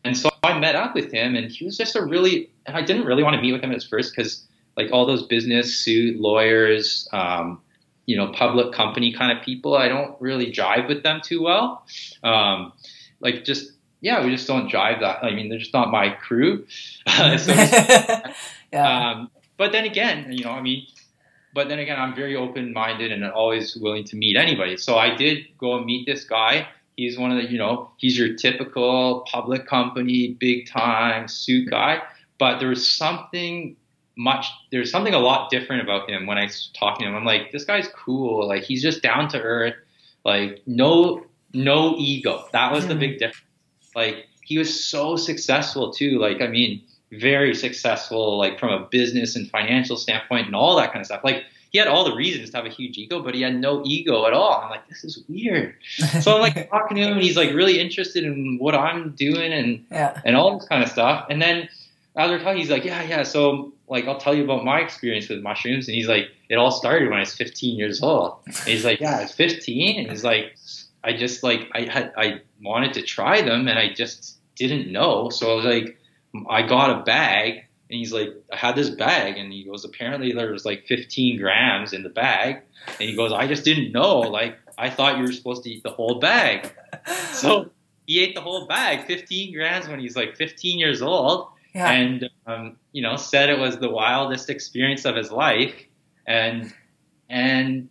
[0.04, 2.50] And so I met up with him, and he was just a really.
[2.66, 4.46] And I didn't really want to meet with him at first because
[4.76, 7.60] like all those business suit lawyers, um,
[8.06, 9.76] you know, public company kind of people.
[9.76, 11.86] I don't really jive with them too well.
[12.22, 12.72] Um,
[13.20, 15.24] like just yeah, we just don't jive that.
[15.24, 16.66] I mean, they're just not my crew.
[17.08, 17.52] so,
[18.72, 19.10] yeah.
[19.12, 20.86] Um, but then again, you know, I mean,
[21.54, 24.76] but then again, I'm very open-minded and always willing to meet anybody.
[24.76, 26.66] So I did go and meet this guy.
[26.96, 32.02] He's one of the, you know, he's your typical public company, big time suit guy.
[32.38, 33.76] But there was something
[34.16, 37.16] much there's something a lot different about him when I was talking to him.
[37.16, 38.46] I'm like, this guy's cool.
[38.46, 39.74] Like he's just down to earth.
[40.24, 42.44] Like no no ego.
[42.52, 43.18] That was the big hmm.
[43.18, 43.90] difference.
[43.94, 46.18] Like he was so successful too.
[46.18, 46.82] Like I mean,
[47.20, 48.38] very successful.
[48.38, 51.22] Like from a business and financial standpoint and all that kind of stuff.
[51.24, 53.82] Like he had all the reasons to have a huge ego, but he had no
[53.84, 54.60] ego at all.
[54.62, 55.74] I'm like, this is weird.
[56.20, 59.52] So I'm like talking to him, and he's like really interested in what I'm doing
[59.52, 60.20] and yeah.
[60.24, 61.26] and all this kind of stuff.
[61.28, 61.68] And then
[62.16, 63.24] as we're talking, he's like, yeah, yeah.
[63.24, 65.88] So like I'll tell you about my experience with mushrooms.
[65.88, 68.38] And he's like, it all started when I was 15 years old.
[68.46, 69.98] And he's like, yeah, I was 15.
[69.98, 70.54] And he's like,
[71.02, 75.28] I just like I had I wanted to try them and I just didn't know.
[75.28, 75.98] So I was like,
[76.48, 77.64] I got a bag.
[77.90, 81.38] And he's like, I had this bag, and he goes, apparently there was like 15
[81.38, 84.20] grams in the bag, and he goes, I just didn't know.
[84.20, 86.72] Like I thought you were supposed to eat the whole bag.
[87.32, 87.70] So
[88.06, 91.90] he ate the whole bag, 15 grams when he's like 15 years old yeah.
[91.90, 95.74] and um, you know said it was the wildest experience of his life,
[96.26, 96.72] and
[97.28, 97.88] and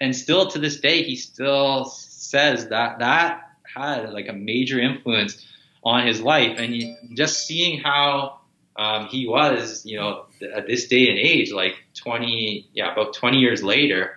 [0.00, 5.46] and still to this day he still says that that had like a major influence
[5.84, 8.40] on his life, and just seeing how
[8.76, 13.38] um, he was, you know, at this day and age, like 20, yeah, about 20
[13.38, 14.12] years later,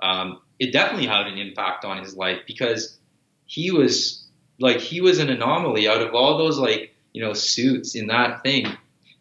[0.00, 2.98] um, it definitely had an impact on his life because
[3.46, 4.26] he was
[4.58, 8.42] like he was an anomaly out of all those like you know suits in that
[8.42, 8.66] thing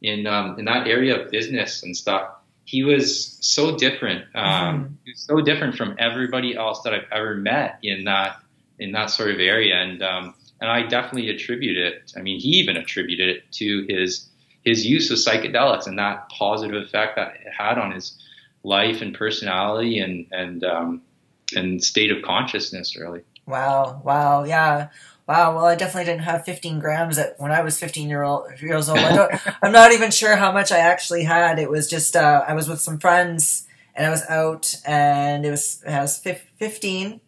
[0.01, 2.29] in um, in that area of business and stuff.
[2.63, 4.25] He was so different.
[4.33, 5.11] Um, mm-hmm.
[5.15, 8.37] So different from everybody else that I've ever met in that
[8.79, 12.13] in that sort of area, and um, and I definitely attribute it.
[12.15, 14.29] I mean, he even attributed it to his
[14.63, 18.17] his use of psychedelics and that positive effect that it had on his
[18.63, 21.01] life and personality and and um,
[21.55, 23.21] and state of consciousness, really.
[23.45, 24.01] Wow!
[24.03, 24.43] Wow!
[24.43, 24.89] Yeah.
[25.27, 28.45] Wow, well, I definitely didn't have 15 grams at, when I was 15 year old,
[28.61, 28.99] years old.
[28.99, 31.57] I am not even sure how much I actually had.
[31.57, 35.49] It was just uh, I was with some friends and I was out, and it
[35.49, 37.21] was I was 15.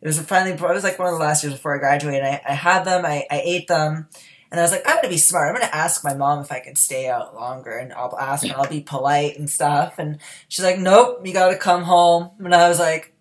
[0.00, 2.22] It was finally it was like one of the last years before I graduated.
[2.22, 4.08] I, I had them, I, I ate them,
[4.50, 5.48] and I was like, I'm gonna be smart.
[5.48, 8.52] I'm gonna ask my mom if I can stay out longer, and I'll ask and
[8.52, 9.98] I'll be polite and stuff.
[9.98, 10.18] And
[10.48, 12.30] she's like, Nope, you gotta come home.
[12.38, 13.12] And I was like,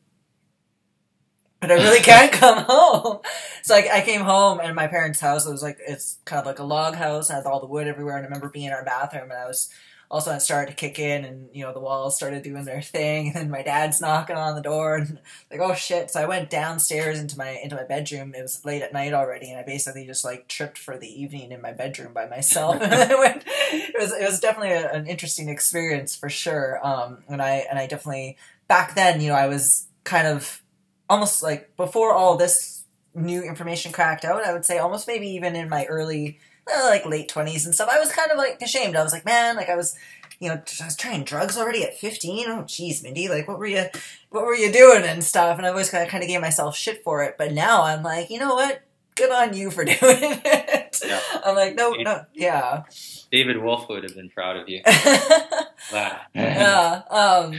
[1.60, 3.20] but I really can't come home.
[3.64, 6.46] So I, I came home and my parents' house it was like it's kind of
[6.46, 8.18] like a log house and had all the wood everywhere.
[8.18, 9.70] And I remember being in our bathroom and I was
[10.10, 13.28] also it started to kick in and you know the walls started doing their thing
[13.28, 15.20] and then my dad's knocking on the door and
[15.51, 16.10] like oh shit.
[16.12, 18.34] So i went downstairs into my into my bedroom.
[18.36, 21.51] It was late at night already and i basically just like tripped for the evening
[21.51, 22.82] in my bedroom by myself.
[22.82, 26.80] And went, it was it was definitely a, an interesting experience for sure.
[26.86, 28.38] Um and i and i definitely
[28.68, 30.62] back then you know i was kind of
[31.10, 32.78] almost like before all this
[33.18, 37.30] new information cracked out, I would say almost maybe even in my early, like late
[37.30, 38.95] 20s and stuff, I was kind of like ashamed.
[38.95, 39.95] I was like, man, like I was,
[40.39, 42.45] you know, I was trying drugs already at 15.
[42.49, 43.86] Oh, geez, Mindy, like what were you,
[44.30, 45.57] what were you doing and stuff?
[45.57, 47.36] And I always kind of, kind of gave myself shit for it.
[47.38, 48.82] But now I'm like, you know what?
[49.15, 51.01] Good on you for doing it.
[51.03, 51.20] Yeah.
[51.43, 52.84] I'm like, no, no, yeah.
[53.32, 54.82] David Wolfe would have been proud of you.
[55.91, 57.01] yeah.
[57.09, 57.53] Um,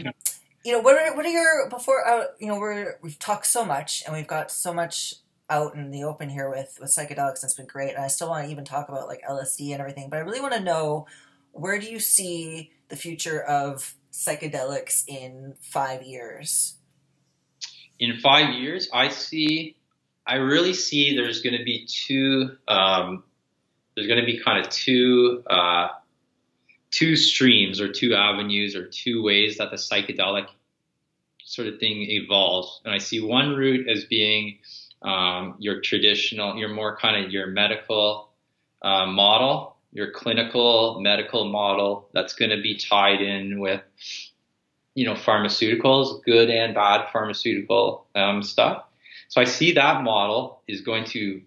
[0.64, 2.06] you know, what are what are your before?
[2.06, 5.14] Uh, you know, we're we've talked so much and we've got so much
[5.50, 7.42] out in the open here with with psychedelics.
[7.42, 9.80] And it's been great, and I still want to even talk about like LSD and
[9.80, 10.08] everything.
[10.10, 11.06] But I really want to know
[11.52, 16.76] where do you see the future of psychedelics in five years?
[17.98, 19.76] In five years, I see.
[20.26, 22.56] I really see there's going to be two.
[22.68, 23.24] Um,
[23.94, 25.42] there's going to be kind of two.
[25.48, 25.88] Uh,
[26.90, 30.46] two streams or two avenues or two ways that the psychedelic
[31.44, 32.80] sort of thing evolves.
[32.84, 34.58] And I see one route as being
[35.02, 38.30] um, your traditional, your more kind of your medical
[38.82, 43.82] uh, model, your clinical medical model that's going to be tied in with,
[44.94, 48.84] you know, pharmaceuticals, good and bad pharmaceutical um, stuff.
[49.28, 51.42] So I see that model is going to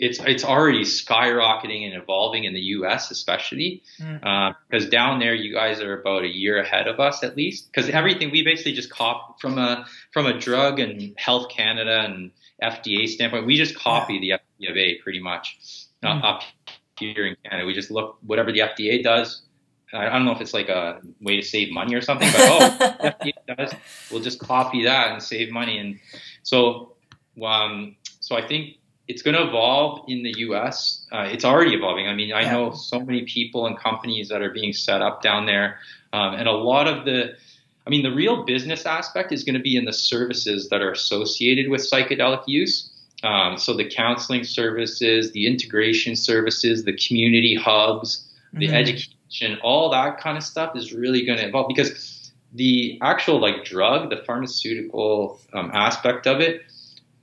[0.00, 3.10] it's it's already skyrocketing and evolving in the U.S.
[3.10, 4.24] especially mm.
[4.24, 7.70] uh, because down there you guys are about a year ahead of us at least
[7.70, 12.30] because everything we basically just cop from a from a drug and Health Canada and
[12.62, 14.38] FDA standpoint we just copy yeah.
[14.60, 15.58] the FDA pretty much
[16.02, 16.24] uh, mm.
[16.24, 16.42] up
[16.98, 19.42] here in Canada we just look whatever the FDA does
[19.92, 23.16] I don't know if it's like a way to save money or something but oh
[23.22, 23.74] FDA does
[24.10, 25.98] we'll just copy that and save money and
[26.42, 26.94] so
[27.42, 28.76] um, so I think
[29.08, 31.06] it's going to evolve in the U.S.
[31.10, 32.06] Uh, it's already evolving.
[32.06, 35.46] I mean, I know so many people and companies that are being set up down
[35.46, 35.78] there,
[36.12, 37.34] um, and a lot of the,
[37.90, 40.92] I mean, the real business aspect is going to be in the services that are
[40.92, 42.88] associated with psychedelic use.
[43.24, 48.76] Um, so the counseling services, the integration services, the community hubs, the mm-hmm.
[48.76, 53.64] education, all that kind of stuff is really going to evolve because the actual like
[53.64, 56.62] drug, the pharmaceutical um, aspect of it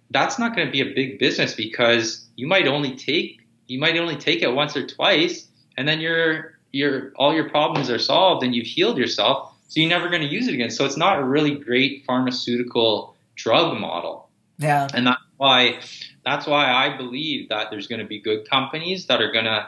[0.09, 3.97] that's not going to be a big business because you might only take you might
[3.97, 5.47] only take it once or twice
[5.77, 9.89] and then your your all your problems are solved and you've healed yourself so you're
[9.89, 14.29] never going to use it again so it's not a really great pharmaceutical drug model
[14.57, 15.79] yeah and that's why
[16.25, 19.67] that's why i believe that there's going to be good companies that are going to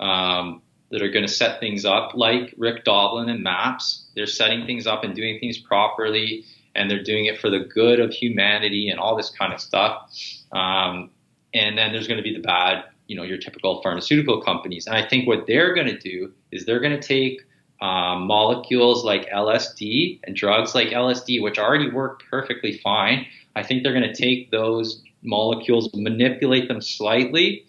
[0.00, 4.66] um, that are going to set things up like Rick Doblin and MAPS they're setting
[4.66, 8.88] things up and doing things properly and they're doing it for the good of humanity
[8.88, 10.10] and all this kind of stuff.
[10.52, 11.10] Um,
[11.52, 14.86] and then there's going to be the bad, you know, your typical pharmaceutical companies.
[14.86, 17.42] And I think what they're going to do is they're going to take
[17.80, 23.26] um, molecules like LSD and drugs like LSD, which already work perfectly fine.
[23.56, 27.66] I think they're going to take those molecules, manipulate them slightly,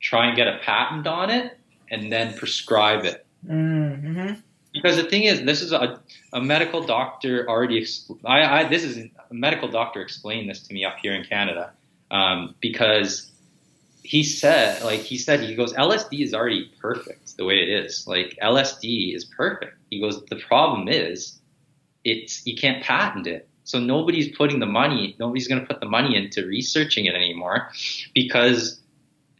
[0.00, 1.58] try and get a patent on it,
[1.90, 3.26] and then prescribe it.
[3.46, 4.34] Mm-hmm.
[4.72, 6.00] Because the thing is, this is a,
[6.32, 7.86] a medical doctor already.
[8.24, 11.72] I, I, this is a medical doctor explained this to me up here in Canada
[12.10, 13.30] um, because
[14.08, 18.06] he said, like he said, he goes, LSD is already perfect the way it is.
[18.06, 19.76] Like LSD is perfect.
[19.90, 21.38] He goes, the problem is,
[22.04, 23.46] it's you can't patent it.
[23.64, 27.68] So nobody's putting the money, nobody's going to put the money into researching it anymore
[28.14, 28.80] because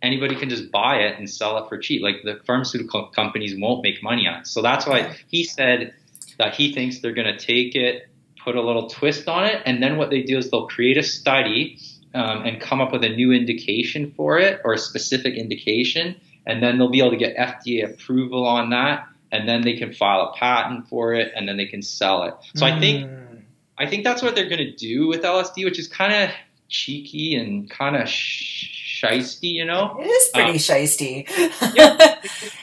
[0.02, 2.02] anybody can just buy it and sell it for cheap.
[2.02, 4.46] Like the pharmaceutical companies won't make money on it.
[4.48, 5.94] So that's why he said
[6.36, 8.10] that he thinks they're going to take it,
[8.44, 11.02] put a little twist on it, and then what they do is they'll create a
[11.02, 11.78] study
[12.14, 16.62] um, and come up with a new indication for it or a specific indication, and
[16.62, 20.32] then they'll be able to get FDA approval on that, and then they can file
[20.32, 22.34] a patent for it, and then they can sell it.
[22.54, 22.72] So mm.
[22.72, 23.14] I think hmm.
[23.78, 26.34] I think that's what they're going to do with LSD, which is kind of
[26.68, 28.08] cheeky and kind of.
[28.08, 29.96] Sh- shisty, you know?
[30.00, 31.74] It is pretty um, shisty.
[31.74, 32.20] yeah.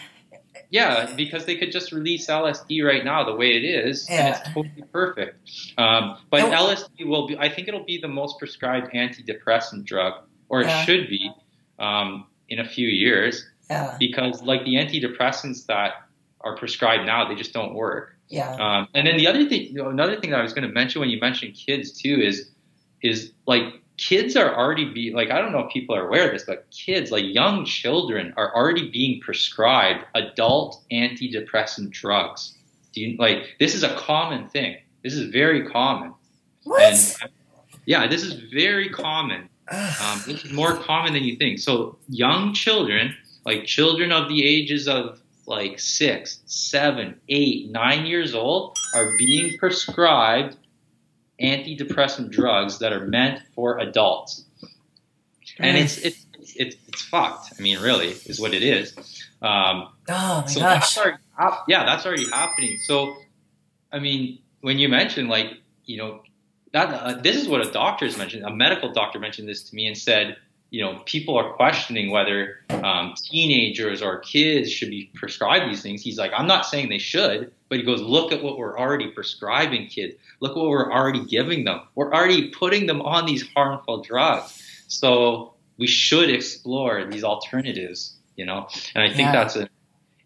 [0.76, 4.15] yeah, because they could just release LSD right now the way it is, yeah.
[4.15, 5.49] and it's totally perfect.
[5.78, 6.41] Um, but.
[6.41, 10.13] LSD will be, I think it'll be the most prescribed antidepressant drug,
[10.49, 10.84] or it yeah.
[10.84, 11.32] should be,
[11.80, 13.47] um, in a few years.
[13.69, 13.95] Yeah.
[13.97, 15.93] Because like the antidepressants that
[16.41, 18.17] are prescribed now, they just don't work.
[18.28, 18.51] Yeah.
[18.51, 20.73] Um, and then the other thing, you know, another thing that I was going to
[20.73, 22.51] mention when you mentioned kids too is,
[23.01, 23.63] is like
[23.98, 26.68] kids are already be like I don't know if people are aware of this, but
[26.72, 32.56] kids like young children are already being prescribed adult antidepressant drugs.
[32.93, 34.78] Do you like this is a common thing.
[35.04, 36.14] This is very common.
[36.64, 36.82] What?
[36.82, 37.32] And,
[37.86, 39.50] yeah, this is very common.
[39.72, 41.60] Um, this is more common than you think.
[41.60, 43.16] So young children,
[43.46, 49.58] like children of the ages of like six, seven, eight, nine years old, are being
[49.58, 50.58] prescribed
[51.42, 54.45] antidepressant drugs that are meant for adults.
[55.60, 56.26] And it's, it's,
[56.57, 57.53] it's, it's fucked.
[57.57, 58.95] I mean, really, is what it is.
[59.41, 60.98] Um, oh my so gosh.
[61.68, 62.80] Yeah, that's already happening.
[62.80, 63.18] So,
[63.91, 65.48] I mean, when you mention like,
[65.86, 66.22] you know,
[66.74, 68.44] that uh, this is what a doctor has mentioned.
[68.44, 70.38] A medical doctor mentioned this to me and said,
[70.72, 76.02] you know, people are questioning whether um, teenagers or kids should be prescribed these things.
[76.02, 79.10] He's like, I'm not saying they should, but he goes, look at what we're already
[79.10, 80.16] prescribing kids.
[80.40, 81.82] Look what we're already giving them.
[81.96, 84.62] We're already putting them on these harmful drugs.
[84.88, 88.68] So we should explore these alternatives, you know.
[88.96, 89.32] And I think yeah.
[89.32, 89.70] that's an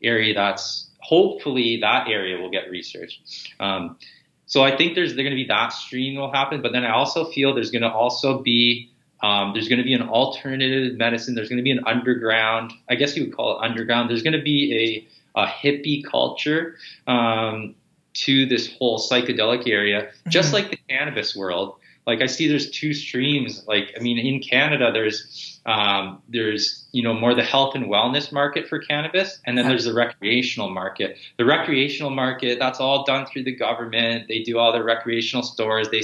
[0.01, 3.53] area that's hopefully that area will get researched.
[3.59, 3.97] Um,
[4.45, 6.91] so I think there's, there's going to be that stream will happen, but then I
[6.91, 11.35] also feel there's going to also be um, there's going to be an alternative medicine.
[11.35, 12.71] There's going to be an underground.
[12.89, 14.09] I guess you would call it underground.
[14.09, 16.75] There's going to be a, a hippie culture
[17.07, 17.75] um,
[18.13, 20.29] to this whole psychedelic area, mm-hmm.
[20.29, 21.75] just like the cannabis world.
[22.07, 23.63] like I see there's two streams.
[23.67, 28.31] Like I mean, in Canada, there's um, there's you know more the health and wellness
[28.31, 31.17] market for cannabis, and then there's the recreational market.
[31.37, 34.29] The recreational market that's all done through the government.
[34.29, 35.89] They do all the recreational stores.
[35.89, 36.03] They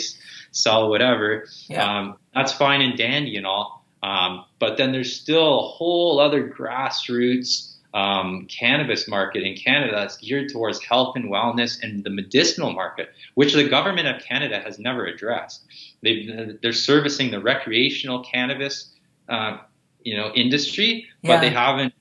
[0.52, 1.46] sell whatever.
[1.68, 2.14] Yeah.
[2.36, 3.86] That's fine and dandy and all.
[4.04, 10.18] Um, but then there's still a whole other grassroots um, cannabis market in Canada that's
[10.18, 14.78] geared towards health and wellness and the medicinal market, which the government of Canada has
[14.78, 15.64] never addressed.
[16.04, 18.92] they are servicing the recreational cannabis,
[19.30, 19.58] uh,
[20.04, 21.36] you know, industry, yeah.
[21.36, 21.94] but they haven't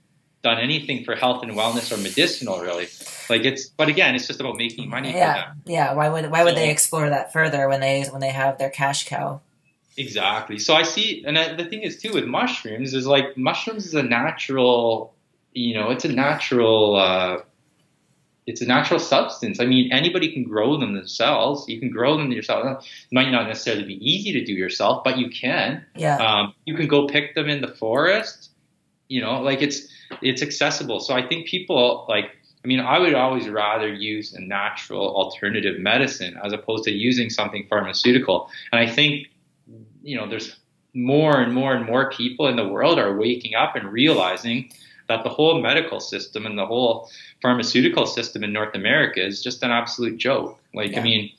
[0.42, 2.88] done anything for health and wellness or medicinal really.
[3.30, 5.12] Like it's, but again, it's just about making money.
[5.12, 5.94] Yeah, yeah.
[5.94, 8.68] Why would why would so, they explore that further when they when they have their
[8.68, 9.40] cash cow?
[9.96, 10.58] Exactly.
[10.58, 13.94] So I see, and I, the thing is too with mushrooms is like mushrooms is
[13.94, 15.14] a natural
[15.54, 17.38] you know, it's a natural, uh,
[18.46, 19.58] it's a natural substance.
[19.60, 21.66] I mean, anybody can grow them themselves.
[21.68, 22.84] You can grow them yourself.
[22.84, 25.86] It might not necessarily be easy to do yourself, but you can.
[25.96, 26.16] Yeah.
[26.16, 28.50] Um, you can go pick them in the forest.
[29.08, 29.88] You know, like it's
[30.20, 31.00] it's accessible.
[31.00, 32.26] So I think people like.
[32.62, 37.28] I mean, I would always rather use a natural alternative medicine as opposed to using
[37.28, 38.48] something pharmaceutical.
[38.72, 39.26] And I think,
[40.04, 40.56] you know, there's
[40.94, 44.70] more and more and more people in the world are waking up and realizing
[45.08, 47.10] that the whole medical system and the whole
[47.42, 50.58] pharmaceutical system in North America is just an absolute joke.
[50.72, 51.00] Like, yeah.
[51.00, 51.32] I mean,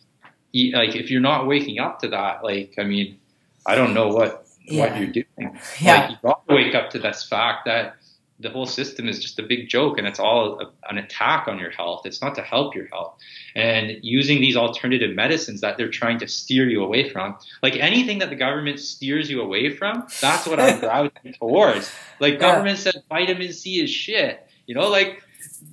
[0.74, 3.18] like if you're not waking up to that, like, I mean,
[3.66, 4.82] I don't know what yeah.
[4.82, 5.60] what you're doing.
[5.80, 6.02] Yeah.
[6.02, 7.96] Like, you got to wake up to this fact that
[8.40, 11.58] the whole system is just a big joke and it's all a, an attack on
[11.58, 12.06] your health.
[12.06, 13.18] It's not to help your health.
[13.56, 18.20] And using these alternative medicines that they're trying to steer you away from, like anything
[18.20, 21.90] that the government steers you away from, that's what I'm browsing towards.
[22.20, 22.92] Like government yeah.
[22.92, 24.46] said vitamin C is shit.
[24.68, 25.24] You know, like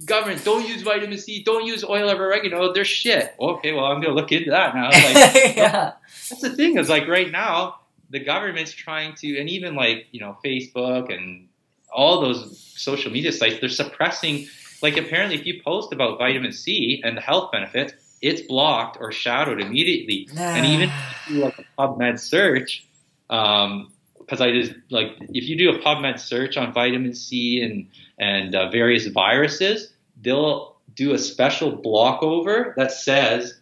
[0.05, 3.35] government don't use vitamin C, don't use oil of oregano, they're shit.
[3.41, 4.91] Okay, well I'm gonna look into that now.
[4.91, 5.93] Like, yeah.
[6.31, 7.81] That's the thing is like right now
[8.11, 11.49] the government's trying to, and even like you know Facebook and
[11.93, 14.49] all those social media sites, they're suppressing.
[14.81, 19.13] Like apparently, if you post about vitamin C and the health benefits, it's blocked or
[19.13, 20.29] shadowed immediately.
[20.57, 22.87] And even if you do like a PubMed search,
[23.31, 27.89] um, because I just like if you do a PubMed search on vitamin C and
[28.19, 33.59] and uh, various viruses, they'll do a special block over that says,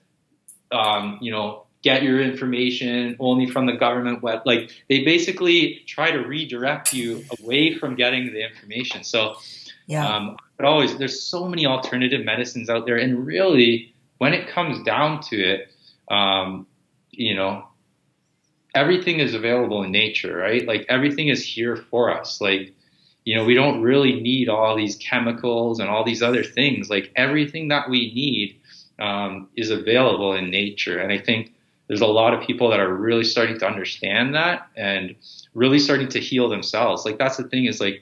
[0.70, 4.42] um, you know, get your information only from the government web.
[4.44, 9.04] Like they basically try to redirect you away from getting the information.
[9.04, 9.36] So,
[9.86, 10.06] yeah.
[10.06, 14.82] Um, but always there's so many alternative medicines out there, and really, when it comes
[14.84, 15.68] down to it,
[16.08, 16.66] um,
[17.10, 17.66] you know,
[18.74, 20.66] everything is available in nature, right?
[20.66, 22.40] Like everything is here for us.
[22.40, 22.74] Like,
[23.24, 26.90] you know, we don't really need all these chemicals and all these other things.
[26.90, 28.60] Like everything that we need
[28.98, 31.54] um, is available in nature, and I think
[31.90, 35.16] there's a lot of people that are really starting to understand that and
[35.54, 37.04] really starting to heal themselves.
[37.04, 38.00] Like that's the thing is like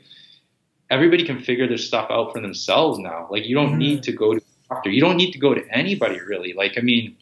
[0.91, 3.27] everybody can figure their stuff out for themselves now.
[3.31, 3.79] Like you don't mm-hmm.
[3.79, 4.91] need to go to a doctor.
[4.91, 6.53] You don't need to go to anybody really.
[6.53, 7.17] Like I mean,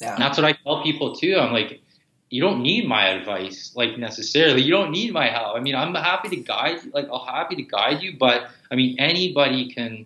[0.00, 0.16] yeah.
[0.18, 1.36] that's what I tell people too.
[1.38, 1.82] I'm like,
[2.30, 4.62] you don't need my advice like necessarily.
[4.62, 5.54] You don't need my help.
[5.54, 6.90] I mean, I'm happy to guide you.
[6.92, 10.04] Like I'll happy to guide you, but I mean anybody can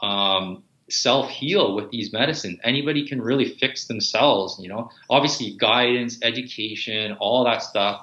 [0.00, 2.58] um, self heal with these medicines.
[2.64, 4.90] Anybody can really fix themselves, you know.
[5.10, 8.02] Obviously, guidance, education, all that stuff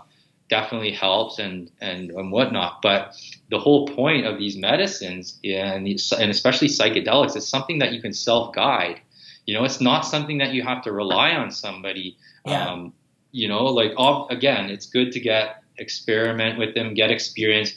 [0.50, 2.82] definitely helps and and and whatnot.
[2.82, 3.16] But
[3.50, 8.14] the whole point of these medicines and and especially psychedelics is something that you can
[8.14, 9.02] self guide.
[9.46, 12.18] You know, it's not something that you have to rely on somebody.
[12.46, 12.68] Yeah.
[12.68, 12.94] Um,
[13.32, 13.92] you know, like
[14.30, 17.76] again, it's good to get experiment with them, get experience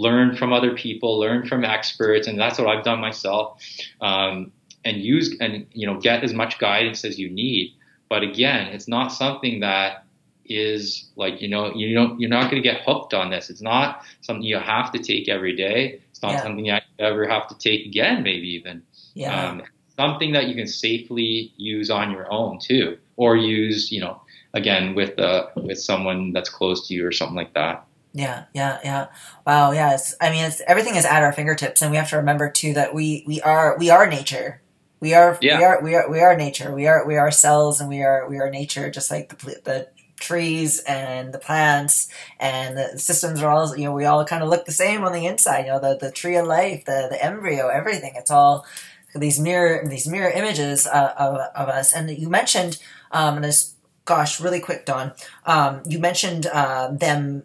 [0.00, 3.62] learn from other people, learn from experts, and that's what I've done myself.
[4.00, 4.52] Um,
[4.82, 7.74] and use and you know get as much guidance as you need.
[8.08, 10.04] But again, it's not something that
[10.46, 13.50] is like you know you don't you're not going to get hooked on this.
[13.50, 16.00] It's not something you have to take every day.
[16.10, 16.42] It's not yeah.
[16.42, 18.82] something you ever have to take again, maybe even.
[19.14, 19.50] Yeah.
[19.50, 19.62] Um,
[19.96, 24.22] something that you can safely use on your own too, or use you know
[24.54, 27.84] again with uh, with someone that's close to you or something like that.
[28.12, 29.06] Yeah, yeah, yeah.
[29.46, 29.94] Wow, yeah.
[29.94, 32.74] It's, I mean, it's, everything is at our fingertips, and we have to remember too
[32.74, 34.62] that we we are we are nature.
[34.98, 35.58] We are yeah.
[35.58, 36.74] we are we are we are nature.
[36.74, 39.88] We are we are cells, and we are we are nature, just like the the
[40.18, 44.50] trees and the plants and the systems are all you know we all kind of
[44.50, 45.66] look the same on the inside.
[45.66, 48.12] You know, the the tree of life, the the embryo, everything.
[48.16, 48.66] It's all
[49.14, 51.92] these mirror these mirror images uh, of of us.
[51.92, 52.78] And you mentioned
[53.12, 53.74] um, and this
[54.04, 55.12] gosh, really quick, Don.
[55.46, 57.44] Um, you mentioned uh, them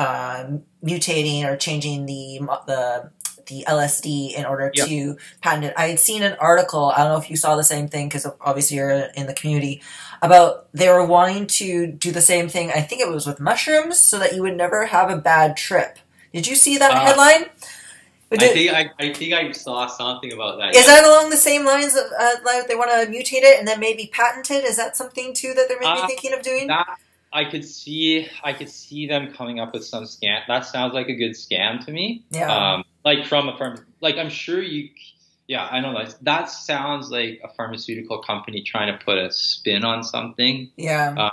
[0.00, 0.44] uh,
[0.82, 3.10] mutating or changing the the
[3.46, 4.86] the LSD in order Yep.
[4.88, 5.74] to patent it.
[5.76, 6.84] I had seen an article.
[6.94, 8.90] I don't know if you saw the same thing because obviously you're
[9.20, 9.82] in the community
[10.22, 12.70] about they were wanting to do the same thing.
[12.70, 15.98] I think it was with mushrooms, so that you would never have a bad trip.
[16.32, 17.44] Did you see that Uh, headline?
[18.32, 20.70] I think I, I think I saw something about that.
[20.76, 20.94] is yeah.
[20.94, 23.80] that along the same lines of uh, like they want to mutate it and then
[23.80, 24.62] maybe patent it?
[24.64, 26.68] Is that something too that they're maybe Uh, thinking of doing?
[26.68, 26.86] that
[27.32, 30.40] I could see I could see them coming up with some scam.
[30.48, 32.24] That sounds like a good scam to me.
[32.30, 32.50] Yeah.
[32.74, 34.90] Um, like from a firm, like I'm sure you.
[35.46, 36.04] Yeah, I don't know.
[36.22, 40.70] That sounds like a pharmaceutical company trying to put a spin on something.
[40.76, 41.14] yeah.
[41.16, 41.30] uh,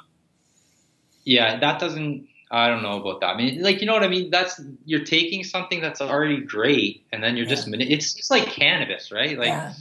[1.23, 2.27] Yeah, that doesn't.
[2.49, 3.27] I don't know about that.
[3.27, 4.29] I mean, like you know what I mean.
[4.29, 9.11] That's you're taking something that's already great, and then you're just it's just like cannabis,
[9.11, 9.37] right?
[9.37, 9.73] Like yeah.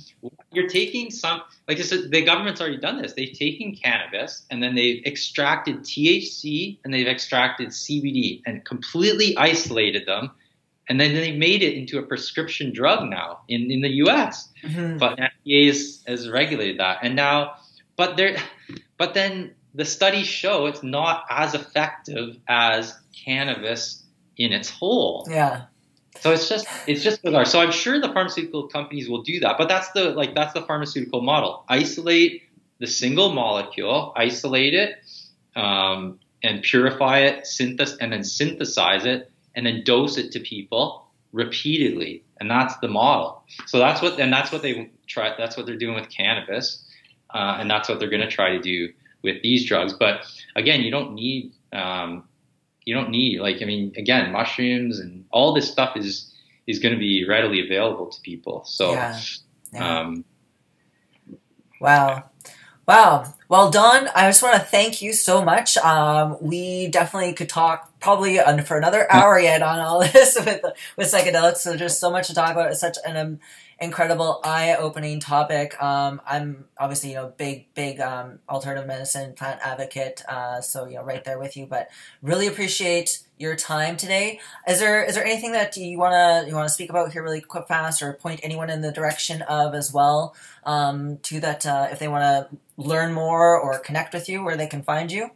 [0.53, 4.63] you're taking some like this is, the government's already done this they've taken cannabis and
[4.63, 10.31] then they've extracted thc and they've extracted cbd and completely isolated them
[10.89, 14.99] and then they made it into a prescription drug now in, in the us Mhm.
[14.99, 17.55] but fda has, has regulated that and now
[17.97, 18.37] but there
[18.99, 24.03] but then the studies show it's not as effective as cannabis
[24.37, 25.67] in its whole Yeah.
[26.21, 27.45] so it's just it's just bizarre.
[27.45, 30.63] So I'm sure the pharmaceutical companies will do that, but that's the like that's the
[30.63, 31.65] pharmaceutical model.
[31.69, 32.43] Isolate
[32.79, 34.97] the single molecule, isolate it,
[35.55, 41.07] um, and purify it, synthes and then synthesize it, and then dose it to people
[41.33, 43.45] repeatedly, and that's the model.
[43.67, 45.35] So that's what and that's what they try.
[45.37, 46.85] That's what they're doing with cannabis,
[47.35, 48.89] uh, and that's what they're going to try to do
[49.27, 49.93] with these drugs.
[49.93, 50.25] But
[50.55, 52.25] again, you don't need um,
[52.87, 56.33] you don't need like I mean again mushrooms and all this stuff is
[56.67, 58.65] is going to be readily available to people.
[58.65, 59.21] So yeah.
[59.75, 60.01] yeah.
[60.01, 60.25] um,
[61.81, 62.31] Wow.
[62.87, 63.35] Wow.
[63.49, 65.77] Well, Don, I just want to thank you so much.
[65.79, 70.63] Um, we definitely could talk probably for another hour yet on all this with
[70.97, 71.59] with psychedelics.
[71.59, 72.71] So there's so much to talk about.
[72.71, 73.41] It's such an um,
[73.79, 75.81] incredible, eye-opening topic.
[75.83, 80.23] Um, I'm obviously you know big, big um, alternative medicine plant advocate.
[80.29, 81.67] Uh, so you know right there with you.
[81.67, 81.91] But
[82.23, 84.41] really appreciate your time today.
[84.67, 87.69] Is there is there anything that you wanna you wanna speak about here really quick,
[87.69, 90.35] fast, or point anyone in the direction of as well?
[90.65, 94.57] Um, to that uh, if they want to learn more or connect with you, where
[94.57, 95.31] they can find you.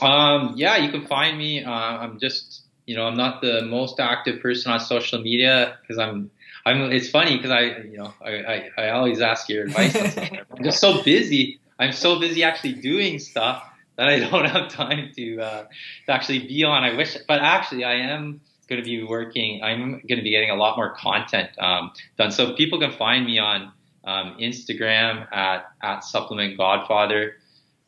[0.00, 1.64] um, yeah, you can find me.
[1.64, 5.98] Uh, I'm just you know I'm not the most active person on social media because
[5.98, 6.30] I'm
[6.66, 6.92] I'm.
[6.92, 9.96] It's funny because I you know I, I, I always ask your advice.
[10.18, 11.60] I'm just so busy.
[11.78, 13.62] I'm so busy actually doing stuff
[13.96, 15.64] that I don't have time to uh,
[16.06, 16.82] to actually be on.
[16.82, 19.62] I wish, but actually I am going to be working.
[19.62, 23.24] I'm going to be getting a lot more content um, done, so people can find
[23.24, 23.72] me on
[24.04, 27.36] um, Instagram at at Supplement Godfather,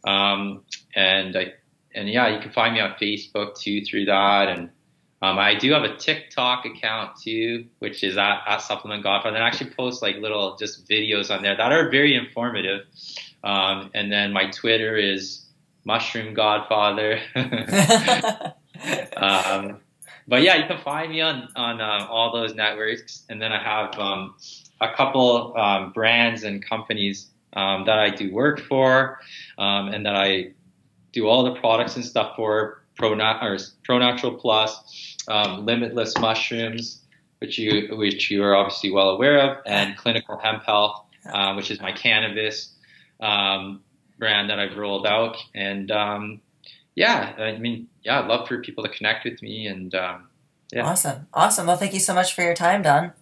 [0.06, 0.62] um,
[0.94, 1.54] and I
[1.96, 4.70] and yeah, you can find me on Facebook too through that, and
[5.20, 9.44] um, I do have a TikTok account too, which is at, at Supplement Godfather, and
[9.44, 12.86] I actually post like little just videos on there that are very informative.
[13.42, 15.46] Um, and then my Twitter is
[15.84, 17.20] Mushroom Godfather.
[19.16, 19.80] um,
[20.28, 23.60] but yeah, you can find me on on uh, all those networks, and then I
[23.60, 24.36] have um,
[24.80, 29.18] a couple um, brands and companies um, that I do work for,
[29.56, 30.52] um, and that I
[31.12, 37.00] do all the products and stuff for Pro or Pro Natural Plus, um, Limitless Mushrooms,
[37.38, 41.70] which you which you are obviously well aware of, and Clinical Hemp Health, um, which
[41.70, 42.72] is my cannabis
[43.20, 43.82] um,
[44.18, 46.40] brand that I've rolled out, and um,
[46.94, 50.28] yeah, I mean, yeah, I'd love for people to connect with me, and um,
[50.72, 50.86] Yeah.
[50.86, 51.28] Awesome.
[51.32, 51.66] Awesome.
[51.66, 53.12] Well, thank you so much for your time, Don.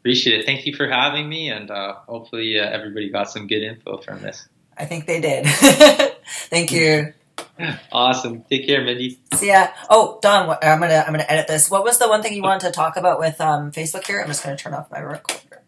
[0.00, 0.46] appreciate it.
[0.46, 4.22] Thank you for having me, and uh, hopefully uh, everybody got some good info from
[4.22, 4.48] this.
[4.76, 5.46] I think they did.
[6.48, 7.12] thank you.
[7.92, 8.42] Awesome.
[8.48, 9.18] Take care, Mindy.
[9.34, 9.68] See ya.
[9.90, 11.70] Oh, Don, what, I'm gonna I'm gonna edit this.
[11.70, 14.20] What was the one thing you wanted to talk about with um, Facebook here?
[14.20, 15.62] I'm just gonna turn off my recorder.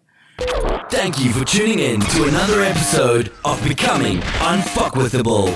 [0.91, 5.49] Thank you for tuning in to another episode of Becoming Unfuckwithable.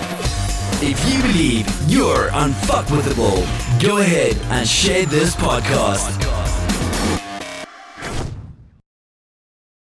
[0.80, 6.37] If you believe you're unfuckwithable, go ahead and share this podcast.